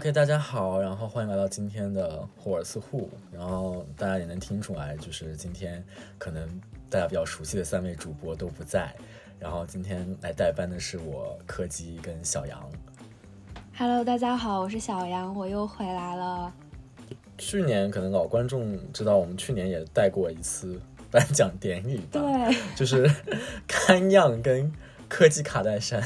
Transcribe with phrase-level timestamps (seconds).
[0.00, 3.10] OK，大家好，然后欢迎来到今天的霍尔斯户。
[3.30, 5.84] 然后大家也能听出来，就是今天
[6.16, 6.48] 可能
[6.88, 8.90] 大家比较熟悉的三位主播都不在。
[9.38, 12.66] 然后今天来代班的是我柯基跟小杨。
[13.76, 16.50] Hello，大家好，我是小杨，我又回来了。
[17.36, 23.06] 去年可能老观众知道，我们去年也带过一次颁奖典礼吧，对，就是
[23.68, 24.72] 堪样跟
[25.10, 26.02] 柯基卡戴珊。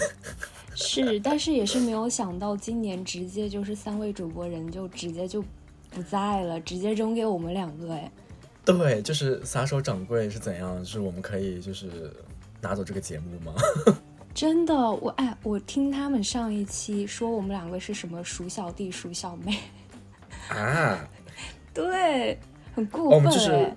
[0.74, 5.42] 是，但是也是没有想到，今年直接就是三位主播人就直接就
[5.90, 8.10] 不在了，直接扔给我们两个，哎，
[8.64, 10.78] 对，就是撒手掌柜是怎样？
[10.78, 12.12] 就是我们可以就是
[12.60, 13.54] 拿走这个节目吗？
[14.34, 19.56] 真的，我哎，我听他们上一期说我们两个是什么鼠小弟、鼠小妹，
[20.50, 21.08] 啊，
[21.72, 22.36] 对，
[22.74, 23.76] 很过分、哦我们就是哎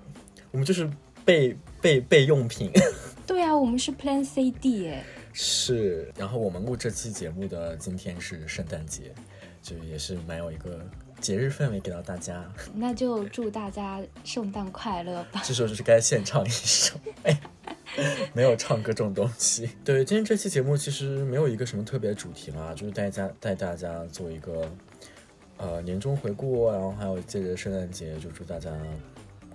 [0.50, 0.90] 我们就是
[1.24, 2.72] 备备备用品。
[3.24, 5.04] 对啊，我们是 Plan CD 哎，
[5.40, 9.14] 是，然后我们录这期节目的今天是圣诞节，
[9.62, 10.84] 就也是蛮有一个
[11.20, 12.44] 节日氛围给到大家。
[12.74, 15.40] 那就祝大家圣诞快乐吧。
[15.44, 17.40] 这时候就是该献唱一首，哎，
[18.32, 19.70] 没有唱歌这种东西。
[19.84, 24.68] 对，今天这期节目其实没有一个什么特别主题啦，就是带家带大家做一个
[25.56, 28.72] 呃年终回顾，然后还有借着圣诞节，就祝大家。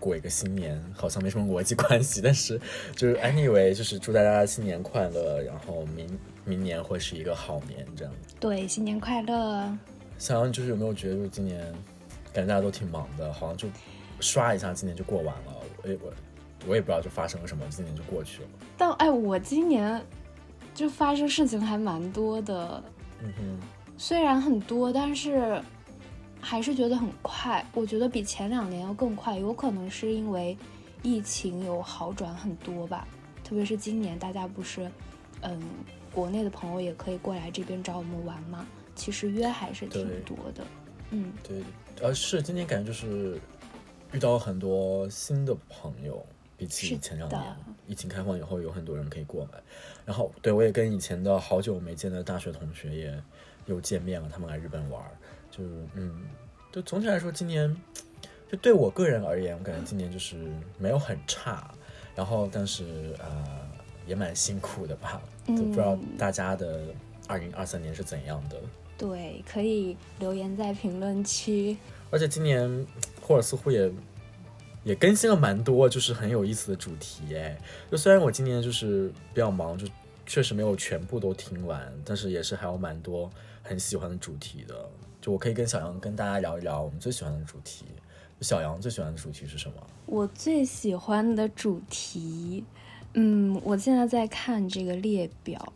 [0.03, 2.59] 过一个新年好像没什么逻辑关系，但是
[2.93, 8.13] 就是 anyway，就是祝大家新年快乐，然后明明年会是一个好年这样。
[8.37, 9.73] 对，新年快乐。
[10.17, 11.57] 小杨，就是有没有觉得，就今年
[12.33, 13.69] 感觉大家都挺忙的，好像就
[14.19, 15.55] 刷一下，今年就过完了。
[15.81, 16.13] 我也我
[16.67, 18.49] 我也不知道就发生了什么，今年就过去了。
[18.77, 20.03] 但哎，我今年
[20.75, 22.83] 就发生事情还蛮多的，
[23.21, 23.59] 嗯哼，
[23.97, 25.61] 虽然很多，但是
[26.43, 27.65] 还是觉得很快。
[27.73, 30.57] 我觉得比前两年要更快，有可能是因为
[31.01, 33.07] 疫情有好转很多吧。
[33.43, 34.91] 特别是今年，大家不是，
[35.41, 35.61] 嗯，
[36.11, 38.65] 国内的朋友也可以过来这边找我们玩嘛。
[38.95, 40.63] 其实约还是挺多的，
[41.09, 41.63] 嗯，对，
[41.99, 43.39] 呃，是今年感觉就是
[44.11, 46.23] 遇到了很多新的朋友，
[46.55, 47.41] 比起前两年
[47.87, 49.59] 疫情开放以后，有很多人可以过来。
[50.05, 53.23] 然后，对我也跟以前的好久没见的大学同学也
[53.65, 55.09] 又见面了，他们来日本玩儿，
[55.49, 56.21] 就是嗯，
[56.73, 57.73] 就总体来说，今年
[58.51, 60.35] 就对我个人而言，我感觉今年就是
[60.79, 61.71] 没有很差，
[62.15, 63.47] 然后但是呃
[64.07, 66.85] 也蛮辛苦的吧，就不知道嗯大家的
[67.27, 68.59] 二零二三年是怎样的。
[68.97, 71.77] 对，可以留言在评论区。
[72.09, 72.87] 而且今年
[73.21, 73.91] 霍尔似乎也
[74.83, 77.55] 也更新了蛮多，就是很有意思的主题哎。
[77.91, 79.87] 就虽然我今年就是比较忙，就
[80.25, 83.29] 确实没有全部都听完，但是也是还有蛮多
[83.61, 84.89] 很喜欢的主题的。
[85.23, 87.85] 就我可以跟小杨跟大家聊一聊我们最喜欢的主题。
[88.41, 89.75] 小杨最喜欢的主题是什么？
[90.05, 92.61] 我最喜欢的主题，
[93.13, 95.71] 嗯，我现在在看这个列表，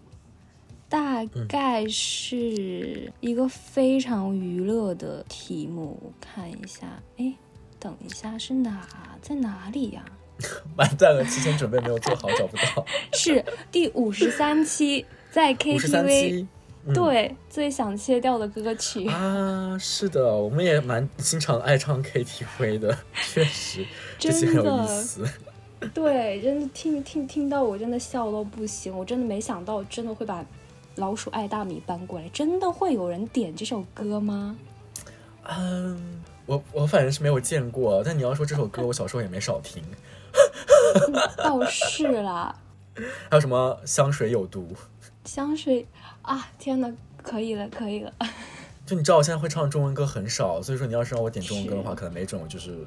[0.90, 5.98] 大概是一个非常娱乐的题目。
[6.04, 7.34] 我看一下，哎，
[7.80, 8.86] 等一下，是哪
[9.22, 10.04] 在哪里呀、
[10.76, 12.86] 完蛋了，提前准备没有做好，找不到。
[13.18, 13.42] 是
[13.72, 16.48] 第五十三期，在 KTV 期。
[16.88, 19.08] 嗯对最想切掉的歌曲。
[19.10, 22.98] 啊，是的，我们也蛮经常爱唱 KTV 的，
[23.34, 23.86] 确实，
[24.18, 25.24] 这期很有意思。
[25.94, 30.44] 对，真的听听听到我真的笑到不行，我真的没想到真的会把
[30.96, 34.58] 老鼠爱大米搬过来，真的会有人点这首歌吗？
[35.44, 39.84] 嗯，我我反正是没有见过，但你要说这首歌，我小时候也没少听。
[41.38, 42.56] 倒是啦，
[43.30, 44.70] 还有什么香水有毒？
[45.28, 45.86] 香水
[46.24, 48.12] 啊，天呐，可以了，可以了，
[48.88, 52.78] 就你知道我现在会唱中文歌很少，所以说你要是让我点中文歌的话，可能没准我就是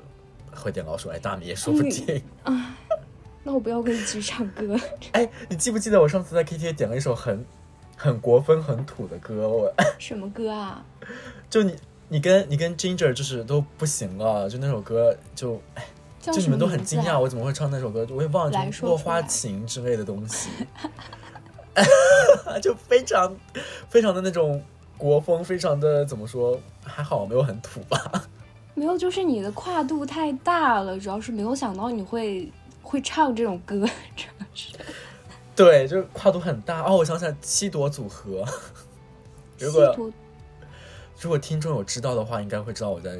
[0.54, 2.22] 会点老鼠爱大米也说不定。
[2.42, 2.76] 啊
[3.42, 4.78] 那我不要跟你去唱歌。
[5.12, 7.42] 哎，你记不记得我上次在 KTV 点了一首很
[7.96, 9.48] 很国风很土的歌？
[9.48, 10.84] 我 什么歌啊？
[11.48, 11.74] 就你
[12.08, 15.58] 你跟你跟 Ginger 就是都不行了，就那首歌就
[16.20, 18.06] 就你们都很惊讶，我怎么会唱那首歌？
[18.10, 20.50] 我也忘了，落花情之类的东西，
[22.62, 23.34] 就非常
[23.88, 24.62] 非常的那种
[24.96, 26.58] 国风，非常的怎么说？
[26.84, 28.24] 还好没有很土吧？
[28.74, 32.50] 没有，就是你的跨度太大了，主要是没有想到你会
[32.82, 33.86] 会唱这种歌，
[34.16, 34.72] 主要是。
[35.56, 36.96] 对，就是跨度很大哦。
[36.96, 38.44] 我想起来七朵组合，
[39.58, 40.10] 如果
[41.20, 43.18] 如果听众有知道的话，应该会知道我在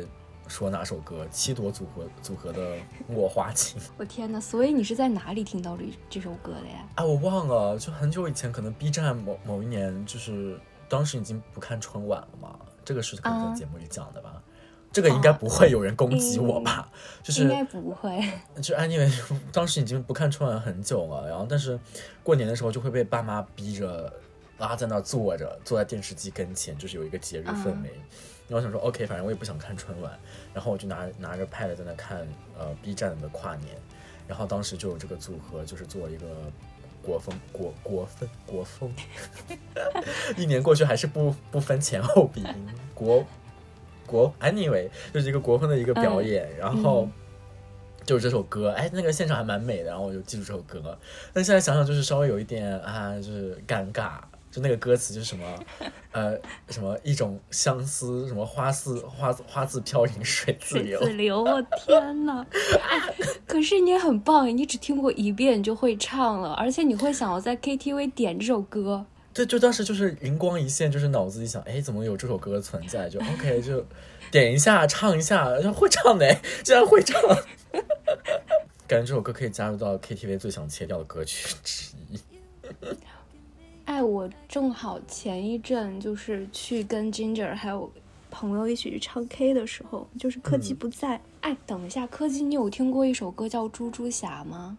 [0.51, 1.27] 说哪首歌。
[1.31, 2.77] 七朵组合组合的
[3.09, 6.89] 《我花情》我天呐，所以你是在哪里听到这这首歌的呀？
[6.97, 10.59] 啊，我忘了，就很久以前，可能 B 站某某一年，就是
[10.89, 12.59] 当时已经不看春晚了嘛。
[12.85, 14.43] 这个是可能在啊节目里讲的吧？
[14.93, 16.91] 这个应该不会有人攻击我吧？
[17.23, 18.21] 就是应该不会。
[18.61, 19.09] 就 anyway，
[19.53, 21.79] 当时已经不看春晚很久了，然后但是
[22.25, 24.13] 过年的时候就会被爸妈逼着
[24.59, 28.01] 拉在那儿坐着，坐在电视机跟前，就是有一个节日氛围。
[28.51, 30.13] 然后我想说 OK，反正我也不想看春晚，
[30.53, 32.27] 然后我就拿拿着 pad 在那看
[32.59, 33.77] 呃 B 站的跨年，
[34.27, 36.27] 然后当时就有这个组合，就是做一个
[37.01, 38.93] 国风国国风国风，
[40.37, 43.25] 一年过去还是不不分前后鼻音， 国
[44.05, 47.09] 国 anyway 就是一个国风的一个表演，然后。
[48.07, 50.99] 就是这首歌，哎，那个现场还蛮美的，然后我就记住这首歌。
[51.33, 54.19] 但现在想想，就是稍微有一点啊，就是尴尬。
[54.51, 55.65] 就那个歌词就是什么，
[56.13, 56.37] 呃，
[56.69, 60.99] 什么一种相思，什么花似花花自飘零水自流。
[60.99, 62.45] 水自流，我天呐！
[62.89, 63.15] 哎，
[63.47, 69.07] 可是你也很棒，你只听过一遍你就会唱了，而且你会想要在 KTV 点这首歌。
[69.33, 73.09] 对，就当时就是灵光一现，就是脑子里想，哎，怎么有这首歌存在？
[73.09, 73.87] 就 OK，就
[74.33, 77.21] 点一下，唱一下，会唱的， 竟然会唱。
[78.89, 82.19] 感觉这首歌可以加入到 KTV 最想切掉的歌曲之一。
[83.91, 87.91] 哎，我正好前一阵就是去跟 Ginger 还有
[88.31, 91.21] 朋友一起去唱 K 的时候，就是柯基不在。
[91.41, 94.79] 哎，等一下，柯基，你有听过一首歌叫《猪猪侠》吗？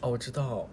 [0.00, 0.66] 哦，我知道，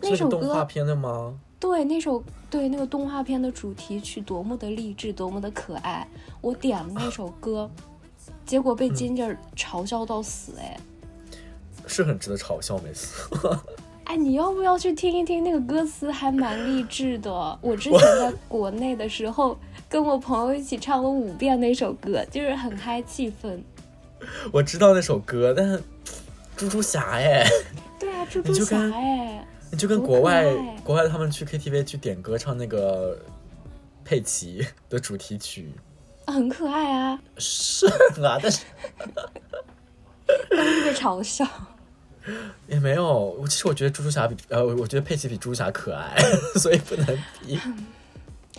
[0.00, 1.38] 那首动画片的吗？
[1.60, 6.08] 对，那首对那个动画片的主题曲多么的励志，多么的可爱。
[6.40, 7.70] 我点了那首歌，
[8.46, 10.80] 结果被 Ginger 嘲笑到死，哎。
[11.86, 13.62] 是很值得嘲笑，没错。
[14.04, 17.58] 哎，你要不要去听一听那个歌词，还蛮励志的。
[17.60, 19.56] 我之前在国内的时候，
[19.88, 23.58] 跟我朋友一起唱了五遍那首歌，就是很嗨气氛。
[24.52, 25.82] 我知道那首歌，但是
[26.56, 27.44] 猪猪侠哎，
[27.98, 30.52] 对啊，猪猪侠哎，你就跟国外
[30.84, 33.18] 国外他们去 KTV 去点歌唱那个
[34.04, 35.72] 佩奇的主题曲，
[36.26, 37.18] 很可爱啊。
[37.38, 37.86] 是
[38.22, 38.64] 啊，但是
[40.50, 41.46] 但是被嘲笑。
[42.68, 46.16] 也没有，其实我觉得猪猪侠比呃，我觉得佩奇比猪猪侠可爱，
[46.60, 47.06] 所以不能
[47.40, 47.58] 比。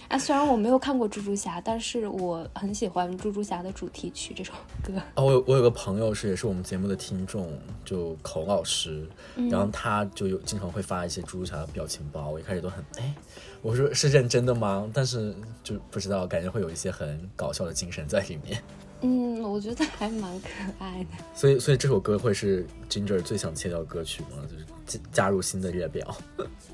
[0.09, 4.51] 啊， 虽然我没有看过猪猪侠，但是我很喜欢猪猪侠的主题曲这首
[4.83, 4.93] 歌。
[5.15, 7.49] 哦，我我有个朋友是也是我们节目的听众，
[7.85, 9.07] 就孔老师，
[9.49, 13.13] 然后他就有经常会发一些猪猪侠的表情包，我一开始都很哎，
[13.61, 14.89] 我说是认真的吗？
[14.93, 15.33] 但是
[15.63, 18.61] 就不知道，感觉会有一些很搞笑的精神在里面。
[19.05, 20.47] 嗯，我觉得还蛮可
[20.79, 21.23] 爱的。
[21.35, 24.37] 所以，所以这首歌会是 Ginger 最想切掉歌曲吗？
[24.49, 26.15] 就是加加入新的列表。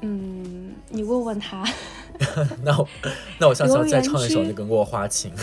[0.01, 1.63] 嗯，你问问他。
[2.63, 2.87] 那我
[3.39, 5.33] 那我下次要再唱一首那个《落花情》。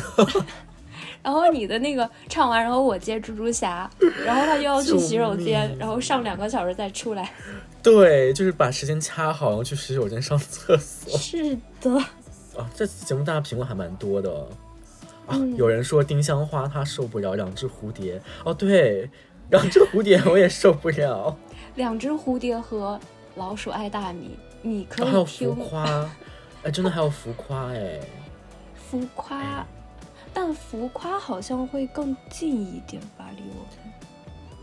[1.22, 3.90] 然后你的那个唱完，然后我接猪猪侠，
[4.24, 7.28] 然后他又要去洗手间，然后上两个小时再出来。
[7.82, 11.18] 对，就是把时间掐好，然后去洗手间上厕所。
[11.18, 11.98] 是的。
[12.56, 14.46] 啊，这节目大家评论还蛮多的。
[15.26, 19.10] 啊，有人说丁香花它受不了两只蝴蝶哦，对，
[19.50, 21.36] 两只蝴蝶我也受不了。
[21.76, 22.98] 两只蝴蝶和
[23.34, 25.84] 老鼠爱大米，你可以还有浮夸，
[26.62, 28.00] 哎，真的还有浮夸哎。
[28.74, 29.66] 浮夸，
[30.32, 33.92] 但浮夸好像会更近一点吧，离我们。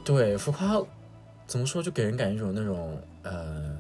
[0.04, 0.81] 对，浮夸
[1.45, 3.77] 怎么说，就给人感觉一种那种呃。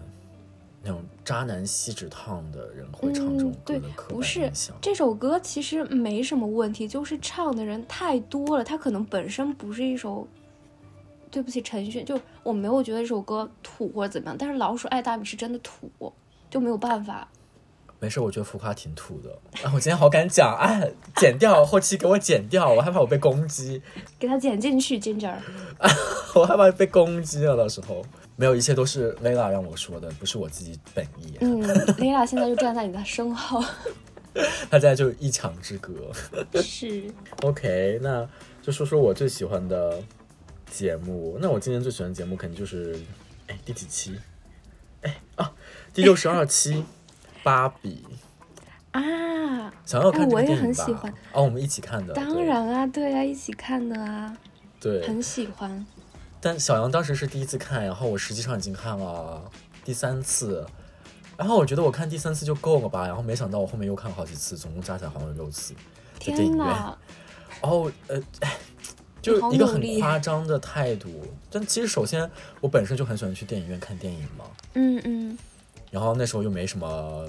[0.85, 4.51] 那种渣男锡纸烫的人会唱这种歌的不是
[4.81, 8.63] 这首歌其实没什么问题，就是唱的人太多了。
[8.63, 10.27] 他可能本身不是一首，
[11.31, 14.35] 对不起陈奕迅，就我没有觉得这首歌土或者怎么样。
[14.37, 15.89] 但是老鼠爱大米是真的土，
[16.49, 17.29] 就没有办法。
[18.01, 19.31] 没事，我觉得浮夸挺土的。
[19.63, 23.81] 啊，我今天好敢讲，哎，剪掉，后期给我剪掉，我害怕我被攻击。
[24.19, 25.33] 给他剪进去，Ginger。
[26.35, 28.03] 我害怕被攻击了，到时候。
[28.43, 31.37] 没有，一切都是 Layla 让我说的，不是我自己本意。
[31.39, 33.63] 嗯，Layla 现在就站在你的身后，
[34.69, 36.11] 他现在就一墙之隔。
[36.61, 37.09] 是。
[37.41, 38.27] OK，那
[38.61, 39.97] 就说说我最喜欢的
[40.69, 41.37] 节目。
[41.39, 42.99] 那我今年最喜欢的节目肯定就是，
[43.47, 44.19] 哎，第几期？
[45.03, 45.49] 哎啊，
[45.93, 46.73] 第六十二 期
[47.43, 48.03] 《芭比》
[48.99, 49.73] 啊。
[49.85, 51.09] 想要看我也很喜欢。
[51.31, 52.13] 哦，我们一起看的。
[52.13, 54.37] 当然啊，对啊，一起看的啊。
[54.81, 55.07] 对。
[55.07, 55.85] 很喜欢。
[56.43, 59.49] 但小杨当时是第一次看，然后我实际上已经看了
[59.85, 60.67] 第三次，
[61.37, 65.73] 然后我觉得我看第三次就够了吧，然后没想到我后面又看了好几次，总共加起来好像有六次
[66.19, 66.67] 在电影院。
[67.61, 68.21] 然后呃，
[69.21, 71.09] 就一个很夸张的态度。
[71.49, 75.37] 但其实首先我本身就很喜欢去电影院看电影嘛，嗯嗯。
[75.91, 77.25] 然后那时候又没什么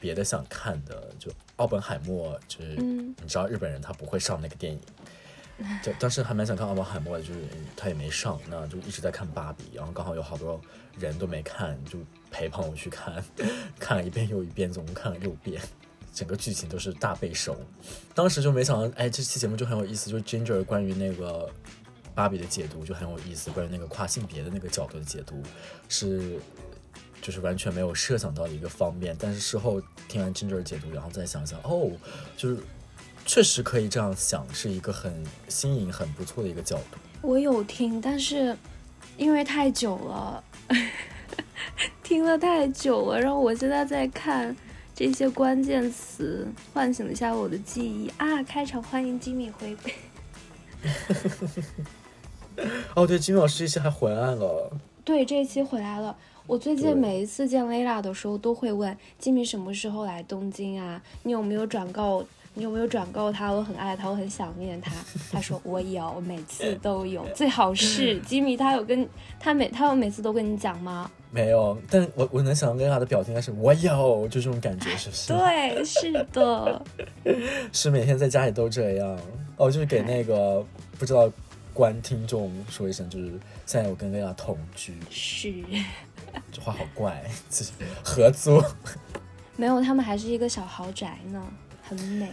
[0.00, 4.80] 别的想看的，就奥本海默，就是你知道日本人他不会上那个电影。
[5.82, 7.40] 就当时还蛮想看奥本海默的，就是
[7.74, 10.60] 他也没上，那就一直在看芭比，然后刚好有好多
[10.98, 11.98] 人都没看，就
[12.30, 13.24] 陪朋友去看，
[13.80, 15.58] 看了一遍又一遍，总共看了六遍，
[16.12, 17.56] 整个剧情都是大背熟。
[18.14, 21.48] 当时就没想到，哎，这期节目就很有意思，就是 Ginger 关于那个
[22.14, 25.42] 芭比的解读就很有意思，关于那个跨性别的那个角度的解读，
[25.88, 26.38] 是
[27.22, 29.16] 就是完全没有设想到的一个方面。
[29.18, 31.90] 但是事后听完 Ginger 解读，然后再想想，哦，
[32.36, 32.58] 就是。
[33.26, 35.12] 确实可以这样想，是一个很
[35.48, 36.96] 新颖、很不错的一个角度。
[37.20, 38.56] 我有听，但是
[39.18, 40.42] 因为太久了，
[42.04, 44.56] 听了太久了，然后我现在在看
[44.94, 48.42] 这些关键词，唤醒一下我的记忆啊！
[48.44, 49.94] 开场欢迎吉米回归。
[52.94, 54.70] 哦，对，金老师这期还回来了。
[55.04, 56.16] 对，这一期回来了。
[56.46, 61.02] 我最近每一次见薇拉的时候，都会问吉米什么时候来东京啊？
[61.24, 62.24] 你有没有转告？
[62.58, 63.50] 你有没有转告他？
[63.50, 64.90] 我很爱他，我很想念他。
[65.30, 67.22] 他说我有，我每次都有。
[67.34, 69.06] 最好是吉 米，他有跟
[69.38, 71.10] 他每他有每次都跟你讲吗？
[71.30, 75.32] 没有，但我我能想到薇拉的表情应该是我有，就这种感觉，是不是？
[75.36, 76.82] 对，是的，
[77.72, 79.18] 是每天在家里都这样。
[79.58, 80.64] 哦，就是给那个
[80.98, 81.30] 不知道
[81.74, 83.26] 观听众说一声，就是
[83.66, 84.94] 现在我跟薇娅同居。
[85.10, 85.52] 是。
[86.50, 87.22] 这话好怪，
[88.02, 88.62] 合租。
[89.56, 91.42] 没有，他们还是一个小豪宅呢，
[91.88, 92.30] 很美。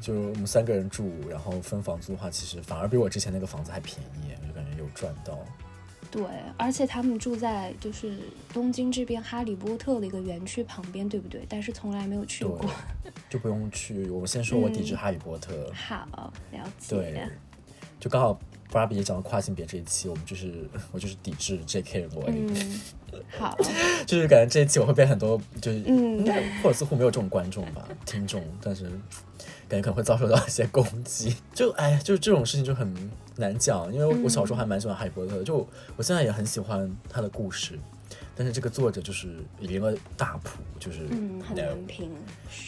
[0.00, 5.38] 就我们三个人住，然后分房租的话，其实反而比我之前那个房子还便宜，我就感觉有赚到。
[6.10, 6.22] 对，
[6.56, 8.18] 而且他们住在就是
[8.52, 11.44] 东京这边哈利波特的一个园区旁边，对不对？
[11.48, 12.70] 但是从来没有去过，
[13.28, 14.08] 就不用去。
[14.10, 15.72] 我先说我抵制哈利波特。
[15.72, 16.96] 好，了解。
[16.96, 17.28] 对，
[17.98, 18.38] 就刚好。
[18.74, 22.08] 芭比也讲了跨性别这一期，我们就是我就是抵制 J.K.
[22.12, 22.52] 罗琳。
[23.38, 23.56] 好，
[24.04, 28.82] 就是感觉这一期我会被很多就是应该或者似乎没有这种观众吧听众，但是
[29.68, 31.36] 感觉可能会遭受到一些攻击。
[31.54, 32.92] 就哎，就这种事情就很
[33.36, 35.64] 难讲，因为我小时候还蛮喜欢哈利波特的，就
[35.94, 37.78] 我现在也很喜欢他的故事。
[38.36, 42.10] 但是这个作者就是离了大谱，就是嗯很难评，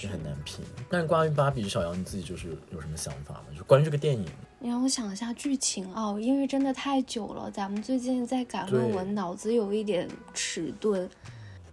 [0.00, 0.64] 就很难评。
[0.88, 3.46] 但是关于芭比小杨，你自己就是有什么想法吗？
[3.56, 4.24] 就关于这个电影，
[4.58, 11.08] 你让我想一下剧情哦，因为真的太久了，咱们最近在赶论文，脑子有一点迟钝。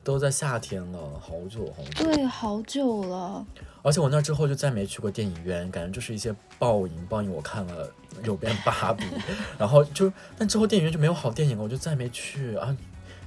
[0.04, 2.04] 都在夏天了，好久好久。
[2.04, 3.46] 对，好久了。
[3.82, 7.32] 而且我那之后就再没去过电影院，感觉就是一些暴影暴影。
[7.32, 7.90] 我看了
[8.24, 9.06] 有遍芭比，
[9.58, 12.76] 然后就但之后电影院就没有好电影了，我就再没去啊。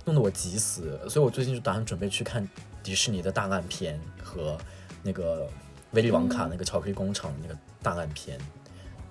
[0.05, 2.47] 弄得我急死，所以我最近就打算准备去看
[2.83, 4.57] 迪士尼的大烂片和
[5.03, 5.49] 那个
[5.93, 8.39] 威利王卡那个巧克力工厂那个大烂片。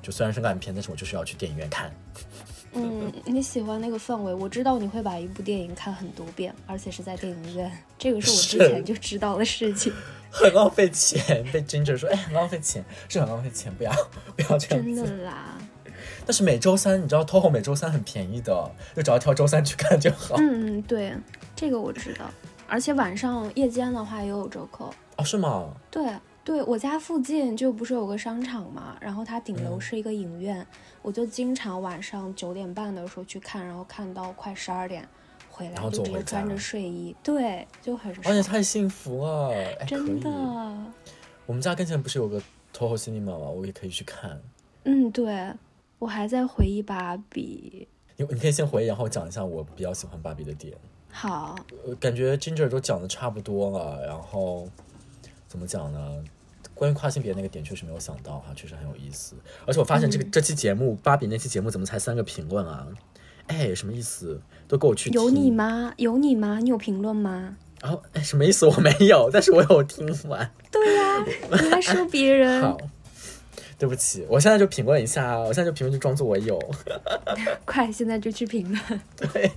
[0.05, 1.91] 就虽然是烂片，但是我就是要去电影院看。
[2.73, 9.91] 嗯，你喜欢那个氛围，我知道你会把一部电影看很多遍，而且是在电影院， 这个是我之前就知道的事情。
[10.29, 13.91] 很浪费钱，被 Ginger 说，哎，很浪费钱，是很浪费钱，不要
[14.35, 14.95] 不要这样子。
[14.95, 15.57] 真的啦。
[16.25, 20.35] 但是每周三，你知道 Toho 每周三很便宜的，就只要挑周三去看就好。
[20.37, 21.15] 嗯，对，
[21.55, 22.29] 这个我知道。
[22.67, 25.23] 而且晚上夜间的话也有折扣哦？
[25.23, 25.69] 是吗？
[25.89, 26.03] 对，
[26.45, 30.65] 对我家附近就不是有个商场嘛，然后它顶楼是一个影院，
[31.01, 35.05] 我就经常晚上九点半的时候去看，然后看到快十二点
[35.49, 38.15] 回来，就直接穿着睡衣，对，就很。
[38.23, 39.51] 而且太幸福了，
[39.87, 40.29] 真的。
[41.47, 42.39] 我们家跟前不是有个
[42.73, 43.49] Toho Cinema 吗？
[43.49, 44.39] 我也可以去看。
[44.83, 45.51] 嗯，对。
[45.97, 47.87] 我还在回忆芭比，
[48.17, 50.77] 你你可以先回忆，然后讲一下我比较喜欢芭比的点。
[51.09, 51.55] 好，
[51.99, 54.67] 感觉 Ginger 都讲的差不多了，然后
[55.47, 56.23] 怎么讲呢？
[56.75, 59.35] 关于跨性别那个点确实没有想到哈，确实很有意思。
[59.65, 62.85] 而且我发现这个这期节目芭比那期节目怎么才三个评论啊？
[63.47, 64.39] 哎，什么意思？
[64.67, 65.93] 都给我去有你吗？
[65.97, 66.59] 有你吗？
[66.61, 67.57] 你有评论吗？
[67.81, 68.67] 然后哎，什么意思？
[68.67, 70.51] 我没有， 但是我有听完。
[70.69, 72.61] 对呀，你还说别人？
[72.61, 72.77] 好。
[73.77, 76.57] 对不起，我现在就评论一下，我现在就评论就装作我有。
[77.65, 79.01] 快，现在就去评论。
[79.17, 79.51] 对，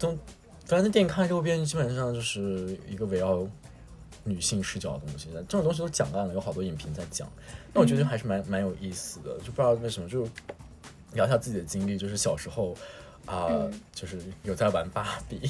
[0.00, 0.18] 总
[0.66, 3.46] 反正电影看这部片基本上就是一个围绕
[4.24, 7.28] 女性视角的东西，这种东西都讲烂了，有好多影评在讲。
[7.72, 10.28] 那我觉得还是蛮蛮有意思的，就不知道为什么，就
[11.12, 12.76] 聊一下自己的经历，就是小时候。
[13.24, 15.48] 啊，就是有在玩芭比，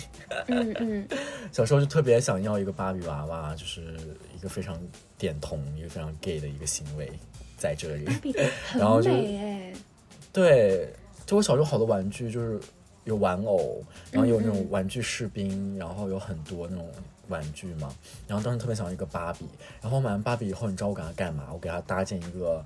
[0.49, 1.09] 嗯嗯，
[1.51, 3.97] 小时候就特别想要一个芭比娃娃，就是
[4.37, 4.79] 一个非常
[5.17, 7.11] 点同、一个非常 gay 的一个行为
[7.57, 8.07] 在这里。
[8.77, 9.11] 然后就
[10.35, 10.93] 对，
[11.25, 12.61] 就我小时候好多玩具，就是
[13.05, 16.87] 有玩偶，然后有那种玩具士兵，然后有很多那种
[17.29, 17.95] 玩具嘛。
[18.27, 19.47] 然后当时特别想要一个芭比，
[19.81, 21.49] 然后买完芭比以后，你知道我给他干嘛？
[21.53, 22.65] 我给他搭建一个。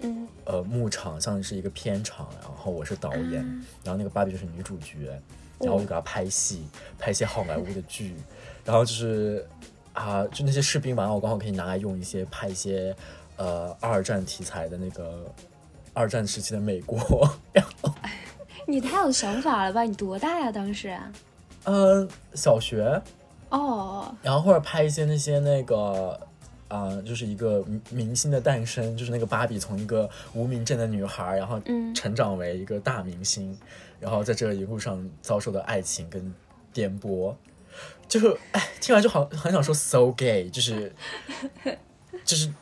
[0.00, 3.42] 嗯，呃，牧场像是一个片场，然后我是导演，
[3.82, 5.06] 然后那个芭比就是女主角，
[5.58, 8.14] 然后我就给她拍戏，拍一些好莱坞的剧，
[8.62, 9.48] 然后就是
[9.94, 12.94] 啊，就那些士兵玩偶刚好可以拿来用一些拍一些
[13.38, 15.34] 呃二战题材的那个
[15.94, 17.90] 二战时期的美国， 然后
[18.66, 19.80] 你太有想法了吧？
[19.80, 20.52] 你多大呀？
[20.52, 20.94] 当时？
[21.64, 23.00] 嗯，小学。
[23.50, 24.14] 哦。
[24.22, 26.18] 然后或者拍一些那些那个。
[26.68, 31.62] 啊，就是一个明星的诞生，就是那个芭比从一个无名镇的女孩，然后
[31.94, 33.56] 成长为一个大明星，
[34.00, 36.34] 然后在这一路上遭受的爱情跟
[36.72, 37.32] 颠簸，
[38.08, 40.92] 就是哎，听完就好很想说 so gay，就是
[42.24, 42.52] 就是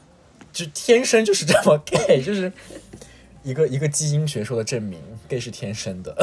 [0.52, 2.52] 就天生就是这么 gay，就是
[3.42, 5.00] 一个一个基因学说的证明
[5.30, 6.14] ，gay 是天生的。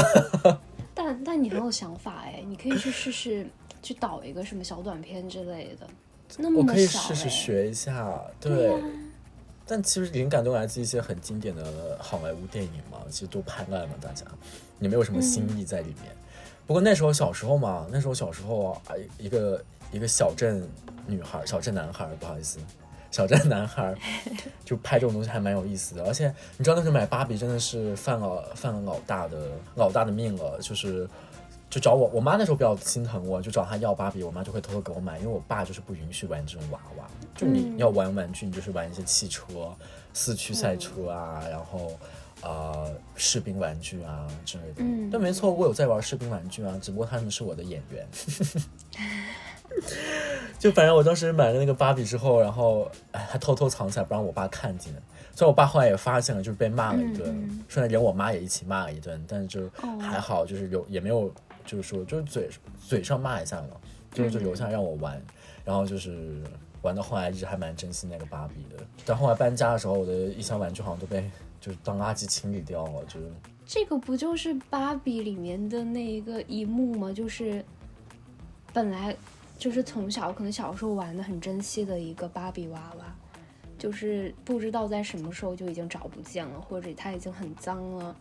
[0.93, 3.47] 但但你很有想法哎，你可以去试试，
[3.81, 5.87] 去导一个什么小短片之类的。
[6.37, 8.73] 那么我可以试试哎学一下，对呀
[9.65, 14.25] 但其实灵感都来自一些很经典的好莱坞电影嘛，其实都拍烂了，大家
[14.79, 16.15] 也没有什么新意在里面。
[16.65, 18.81] 不过那时候小时候嘛，那时候小时候啊，
[19.17, 19.61] 一个
[19.91, 20.65] 一个小镇
[21.05, 22.59] 女孩、小镇男孩，不好意思，
[23.11, 23.93] 小镇男孩
[24.63, 26.05] 就拍这种东西还蛮有意思的。
[26.05, 31.05] 而且你知道那时候买芭比真的是犯了犯了老大的老大的命了，就是。
[31.71, 37.05] 就找我，我妈那时候比较心疼我，就找她要芭比，我妈就会偷偷给我买，因为我爸就是不允许玩这种娃娃。
[37.33, 39.45] 就你嗯要玩玩具，你就是玩一些汽车、
[40.13, 41.97] 四驱赛车啊，然后
[42.41, 44.75] 呃士兵玩具啊之类的。
[44.79, 48.05] 嗯但，没错，我有在玩士兵玩具啊，只不过他们是我的演员。
[50.59, 54.93] 就反正我当时买了那个芭比之后，然后哎还偷偷藏起来，不让我爸看见。
[55.33, 61.33] 虽然我爸后来也发现了，就是被骂了一顿，嗯嗯虽然连我妈也一起骂了一顿，但是就哦还好，就是有也没有，
[61.65, 62.49] 就是说就是嘴
[62.79, 63.77] 嘴上骂一下嘛，
[64.11, 65.21] 就是就留下让我玩，
[65.63, 66.43] 然后就是
[66.81, 68.83] 玩到后来一直还蛮珍惜那个芭比的。
[69.05, 73.31] 但后来搬家的时候，我的一箱玩具好像都被就是当垃圾清理掉了，就是
[73.65, 77.13] 这个不就是芭比里面的那一个一幕吗？
[77.13, 77.63] 就是
[78.73, 79.15] 本来
[79.57, 83.15] 就是从小可能小时候玩的很珍惜的一个芭比娃娃，
[83.77, 88.15] 就是不知道在什么时候就已经找不见了，或者它已经很脏了，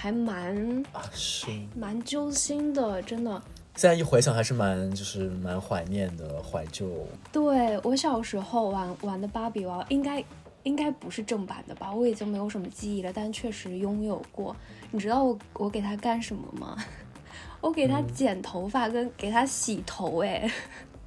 [0.00, 1.48] 还蛮啊是。
[1.76, 3.30] 蛮揪心的，真的。
[3.76, 6.88] 现在一回想还是蛮就是蛮怀念的，怀旧。
[7.30, 10.24] 对我小时候玩玩的芭比娃娃，应该
[10.62, 11.92] 应该不是正版的吧？
[11.92, 14.56] 我已经没有什么记忆了，但确实拥有过。
[14.90, 16.74] 你知道我我给它干什么吗？
[17.60, 20.50] 我给它剪头发跟给它洗头，哎，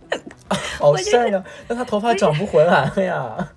[0.77, 3.53] 好帅呀，但他头发长不回来了呀。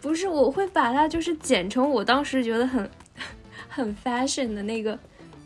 [0.00, 2.88] 不是，我会把它就是剪成我当时觉得很
[3.78, 4.98] 很 fashion 的那个，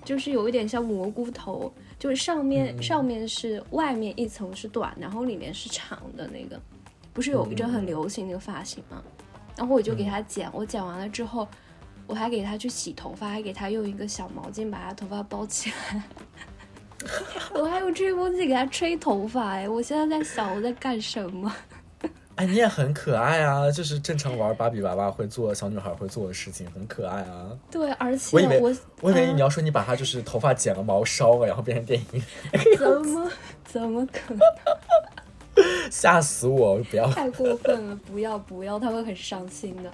[0.04, 6.58] 就是有一点像蘑菇头，就是上面、嗯上面是外面一层是短，然后里面是长的那个，
[7.12, 9.02] 不是有一阵很流行那个发型吗？
[9.54, 11.46] 然后我就给他剪，我剪完了之后，
[12.06, 16.02] 我还给他去洗头发，还给他用一个小毛巾把他头发包起来。
[17.54, 21.54] 我还用吹风机给他吹头发，哎，我现在在想我在干什么。
[22.42, 27.56] 哎，你也很可爱啊，就是正常玩芭比娃娃会做小女孩会做的事情，很可爱啊。
[27.70, 32.22] 对，而且我以为我我以为嗯你要说你把她就是头发剪了毛烧了，然后变成电影，
[32.76, 33.30] 怎么
[33.64, 34.40] 怎么可能？
[35.88, 36.78] 吓死我！
[36.90, 37.94] 不要，太过分了！
[38.10, 39.92] 不要不要，他会很伤心的。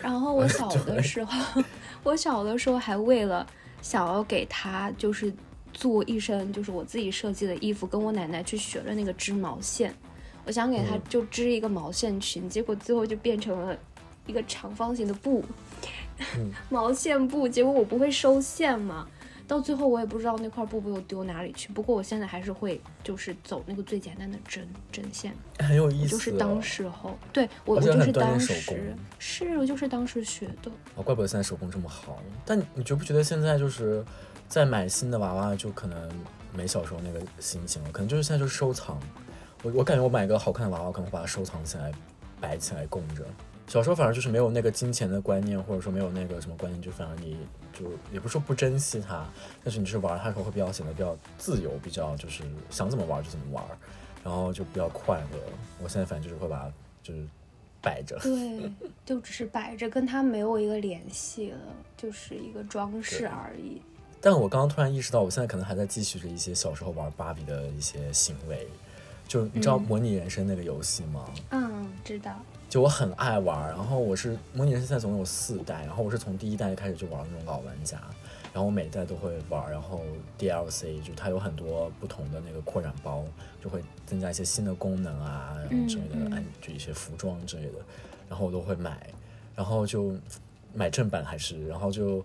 [0.00, 1.62] 然后我 小的时候，
[2.02, 3.46] 我小的时候还为了
[3.82, 5.30] 想要给他就是
[5.74, 9.92] 做一身就是我自己设计的衣服，跟我奶奶去学了那个织毛线。
[10.46, 13.76] 我想给他嗯就织一个毛线裙，结果最后就变成了
[14.26, 15.44] 一个长方形的布，
[16.38, 17.48] 嗯 毛线布。
[17.48, 19.06] 结果我不会收线嘛，
[19.48, 21.72] 到最后我也不知道那块布被我丢哪里去。
[21.72, 25.34] 不过我现在还是会就是走那个最简单的针针线。
[25.58, 26.10] 很有意思。
[26.10, 28.54] 就是当时候，对我我就是当时
[29.18, 32.22] 是我就是当时学的，哦，怪不得现在手工这么好。
[32.44, 34.04] 但你觉不觉得现在就是
[34.48, 36.08] 在买新的娃娃，就可能
[36.54, 39.00] 没小时候那个心情了，可能就是现在就是收藏。
[39.62, 41.92] 我我感觉我买个好看的娃娃，可能会把它收藏起来，
[42.40, 43.24] 摆起来供着。
[43.66, 47.36] 小时候反而就是没有那个金钱的观念，或者说没有那个什么观念，就反而你
[47.72, 49.26] 就也不是说不珍惜它，
[49.64, 53.64] 但是你就是玩它的时候会比较显得比较自由，比较就是想怎么玩就怎么玩，
[54.22, 55.38] 然后就比较快乐。
[55.82, 57.26] 我现在反正就是会把它就是
[57.82, 58.16] 摆着。
[58.20, 58.70] 对，
[59.04, 61.58] 就只是摆着，跟它没有一个联系了，
[61.96, 63.82] 就是一个装饰而已。
[64.20, 68.68] 但我刚刚突然意识到，我现在可能还在继续着一些小时候玩芭比的一些行为。
[69.28, 71.24] 就你知道嗯模拟人生那个游戏吗？
[71.50, 72.34] 嗯，知道。
[72.68, 77.96] 就我很爱玩，然后我是模拟人生现在总共有四代，然后我是从第一代开始就玩那种老玩家，
[78.52, 80.00] 然后我每一代都会玩，然后
[80.38, 83.24] DLC 就它有很多不同的那个扩展包，
[83.62, 87.78] 就会增加一些新的功能啊，然后之类的，嗯嗯就一些服装之类的，
[88.28, 89.08] 然后我都会买，
[89.54, 90.14] 然后就
[90.74, 92.22] 买正版还是，然后就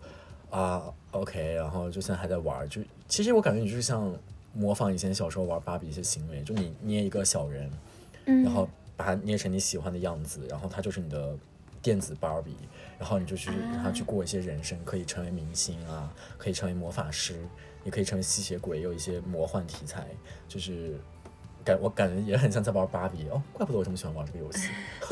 [0.50, 4.12] 啊 OK，然后就现在还在玩，就其实我感觉你就是像
[4.54, 7.72] 模仿以前小时候玩芭比一些行为，就你捏一个小人，
[8.26, 11.36] 嗯，然后把它捏成你喜欢的样子，然后它就是你的
[11.82, 12.56] 电子芭比，
[13.00, 17.36] 然后你就去让它去过一些人生，可以成为明星啊，可以成为魔法师，
[17.84, 20.06] 也可以成为吸血鬼，也有一些魔幻题材，
[20.48, 21.00] 就是
[21.64, 24.70] 感我感觉也很像在玩芭比哦，怪不得我这么喜欢玩这个游戏。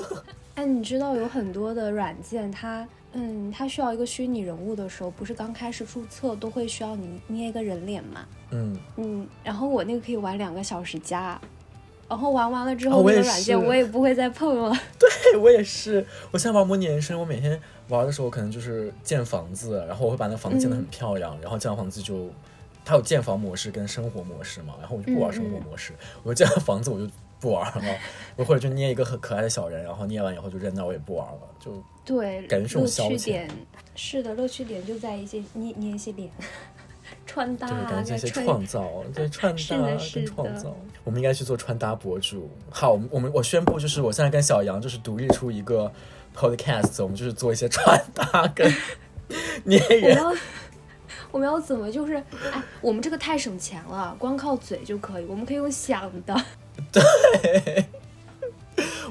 [0.56, 8.26] 哎，你知道有很多的软件，它嗯，它需要一个虚拟人物的时候，不是刚开始注册都会需要你捏一个人脸嘛？
[8.52, 11.39] 嗯，嗯，然后我那个可以玩两个小时加，
[12.08, 14.76] 然后玩完了之后，那个软件我也不会再碰了。
[15.00, 22.30] 对我也是，我现在玩模拟人生，我每天玩的时候可能就是建房子，然后我会把那房子建得很漂亮，然后建完房子就，
[22.86, 25.93] 它有建房模式跟生活模式嘛，然后我就不玩生活模式，
[26.24, 27.08] 我就建完房子我就
[27.39, 27.97] 不玩了，
[28.36, 31.71] 我或者就捏一个很可爱的小人，然后捏完以后就扔那，我也不玩了，就
[32.04, 33.49] 对，感觉是种乐消遣点
[33.95, 36.30] 是的，乐趣点就在一些捏捏一些脸，
[37.25, 42.49] 穿搭对，啊，感觉一些创造，对穿搭跟创造，我们应该去做穿搭博主。
[42.69, 45.91] 好，我们我们我宣布，就是我现在跟小杨就是独立出一个
[46.36, 48.69] podcast，我们就是做一些穿搭跟
[49.63, 50.15] 捏我们人。
[50.17, 50.34] 要
[51.32, 52.15] 我们要怎么就是
[52.52, 56.36] 哎，我们这个太省钱了，光靠嘴就可以，我们可以用想的。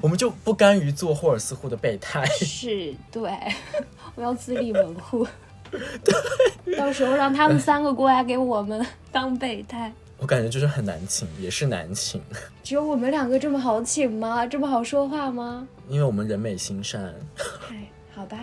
[0.00, 2.24] 我们就不甘于做霍尔斯户的备胎。
[2.26, 3.30] 是，对，
[4.14, 5.26] 我要自立门户。
[6.64, 9.92] 对到时候让他们三个过来给我们当备胎。
[10.16, 12.20] 我感觉就是很难请，也是难请，
[12.64, 14.46] 只有我们两个这么好请吗？
[14.46, 15.68] 这么好说话吗？
[15.88, 17.14] 因为我们人美心善。
[17.70, 18.38] 哎，好吧。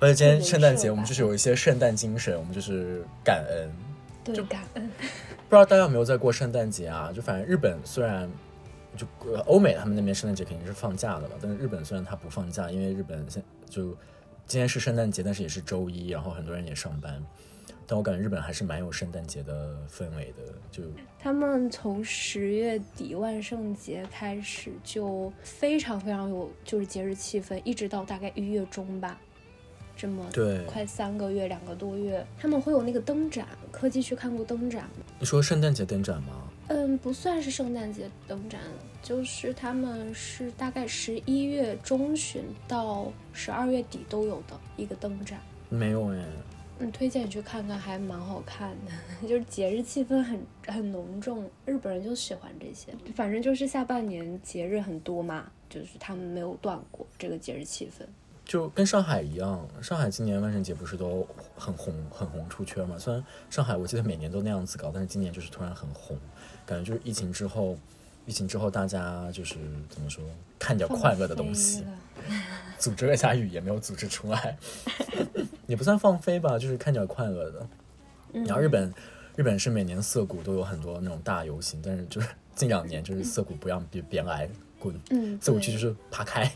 [0.00, 3.70] 而且今天圣诞节，我们就是有一些圣诞精神，我们就是感恩。
[4.24, 4.90] 对，感恩。
[5.50, 7.10] 不知道大家有没有在过圣诞节啊？
[7.12, 8.30] 就反正日本虽然
[8.96, 9.04] 就
[9.46, 13.88] 欧美他们那边圣诞节肯定是放假的嘛，但是日本虽然它不放假，因为日本现就
[14.46, 17.20] 今天是圣诞节，但是也是周一，然后很多人也上班。
[17.84, 20.84] 但我感觉日本还是蛮有圣诞节的氛围的，就
[21.18, 29.20] 他们从十月底万圣节开始就非常非常有就是节日气氛，一直到大概一月中吧，
[30.00, 30.64] 这么对。
[30.64, 35.04] 快三个月两个多月，他们会有那个灯展，科技去看过灯展吗？
[35.18, 36.48] 你说圣诞节灯展吗？
[36.68, 38.60] 嗯，不算是圣诞节灯展，
[39.02, 45.38] 就是他们是大概十一月中旬到十二月底都有的一个灯展。
[45.68, 46.24] 没有哎。
[46.82, 48.92] 嗯，推荐你去看看，还蛮好看的，
[49.28, 52.90] 就是节日气氛很很浓重，日本人就喜欢这些。
[53.14, 58.06] 反正就是下半年节日很多嘛，就是他们没有断过这个节日气氛。
[58.50, 61.24] 就跟上海一样，上海今年万圣节不是都
[61.56, 62.98] 很红很红出圈嘛？
[62.98, 66.18] 虽然上海我记得每年都那样子搞，但是今年就是突然很红，
[66.66, 67.78] 感觉就是疫情之后，
[68.26, 69.54] 疫情之后大家就是
[69.88, 70.24] 怎么说，
[70.58, 71.84] 看点快乐的东西，
[72.76, 74.58] 组织了一下雨也没有组织出来，
[75.68, 77.68] 也不算放飞吧，就是看点快乐的。
[78.32, 78.92] 嗯然后日本，
[79.36, 85.00] 日本是每年涩谷都有很多那种大游行，但是就是近两年就是涩谷不让别别来滚，
[85.40, 86.50] 涩谷区就是爬开。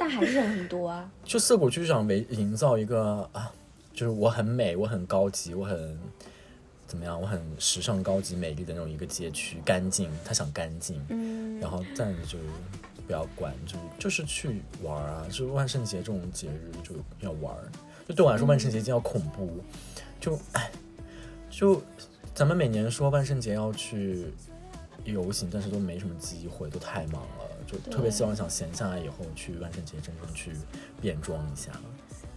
[0.00, 1.10] 但还是人很多啊。
[1.22, 3.52] 就涩谷区想为营造一个啊，
[3.92, 5.98] 就是我很美，我很高级，我很
[6.86, 12.38] 怎么样，我很时尚、高级、美丽的那种一个街区，干净，他想干净，嗯，然后但就
[13.06, 17.54] 不要管，就就是去玩啊，就是万圣节这种节日就要玩。
[18.08, 19.62] 就对我来说，万圣节一定要恐怖，
[20.18, 20.70] 就哎，
[21.50, 21.80] 就
[22.34, 24.24] 咱们每年说万圣节要去
[25.04, 27.49] 游行，但是都没什么机会，都太忙了。
[27.70, 30.52] 就特别希望想闲下来以后去万圣节真正去
[31.00, 31.70] 变装一下。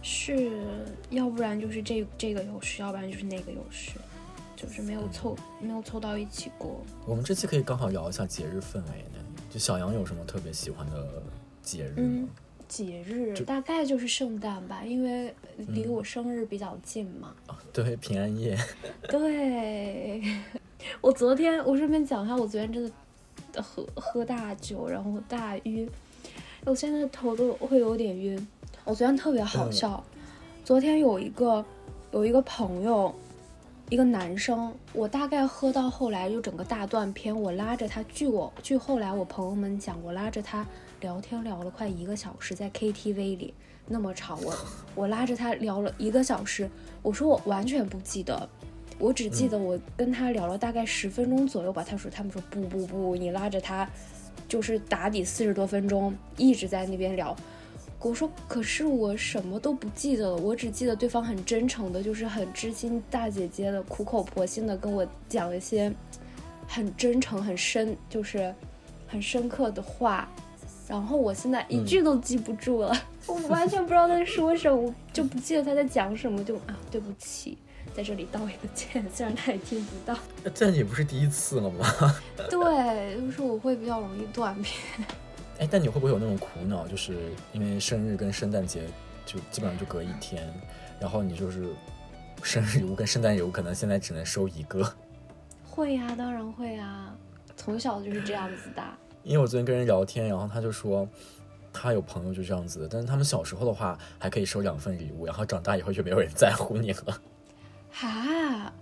[0.02, 0.52] 是，
[1.10, 3.92] 要不然就是这这个有事，要不然就是那个有事，
[4.54, 6.84] 就是没有凑没有凑到一起过。
[7.06, 9.18] 我们这期可以刚好聊一下节日氛围呢。
[9.50, 11.22] 就小杨有什么特别喜欢的
[11.62, 12.28] 节日嗯吗？，
[12.68, 17.34] 节日大概就是圣诞吧，因为离嗯我生日比较近嘛。
[17.72, 18.58] 对，平安夜。
[19.08, 20.22] 对，
[21.00, 22.90] 我昨天我顺便讲一下，我昨天真的
[23.62, 25.88] 喝喝大酒，然后大晕，
[26.64, 28.48] 我现在头都会有点晕。
[28.84, 30.04] 我昨天特别好嗯笑，
[30.64, 31.64] 昨天有一个
[32.12, 33.14] 有一个朋友，
[33.88, 40.66] 一个男生，我大概喝到后来就整个大断片，我拉着他，据我据后来我朋友们讲，我拉着他
[41.00, 43.54] 聊天聊了快一个小时，在 KTV 里
[43.86, 44.54] 那么吵，我
[44.94, 46.70] 我拉着他聊了一个小时，
[47.02, 48.48] 我说我完全不记得。
[48.98, 53.88] 我只记得我跟他聊了大概十分钟左右吧，他说他们说不不不，你拉着他
[54.48, 57.36] 就是打底四十多分钟，一直在那边聊。
[58.00, 65.90] 我说可是我什么都不记得了，我只记得对方很真诚的，就是很知心大姐姐的，苦口婆心的跟我讲一些
[66.68, 68.54] 很真诚、很深，就是
[69.06, 70.28] 很深刻的话。
[70.86, 72.94] 然后我现在一句都记不住了，
[73.26, 77.56] 我完全不知道他在说什么，我就不记得他在讲什么，就啊对不起。
[77.94, 80.18] 在这里道一个歉， 虽然他也听不到。
[80.52, 81.86] 这也不是第一次了吗？
[82.50, 85.06] 对，就是我会比较容易断片。
[85.60, 87.16] 哎，但你会不会有那种苦恼，就是
[87.52, 88.82] 因为生日跟圣诞节
[89.24, 90.52] 就基本上就隔一天，
[90.98, 91.68] 然后你就是
[92.42, 94.92] 生日礼物跟圣诞礼物可能现在只能收一个。
[95.64, 97.14] 会呀、当然会啊，
[97.56, 98.82] 从小就是这样子的。
[99.22, 101.08] 因为我昨天跟人聊天，然后他就说
[101.72, 107.20] 他有朋友就这样子，但是他们小时候的话还可以收两份礼物，然后长大以后就没有人在乎你了。
[107.94, 108.72] 哈，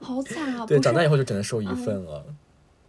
[0.00, 0.66] 好惨啊！
[0.66, 2.24] 对，长大以后就只能收一份了。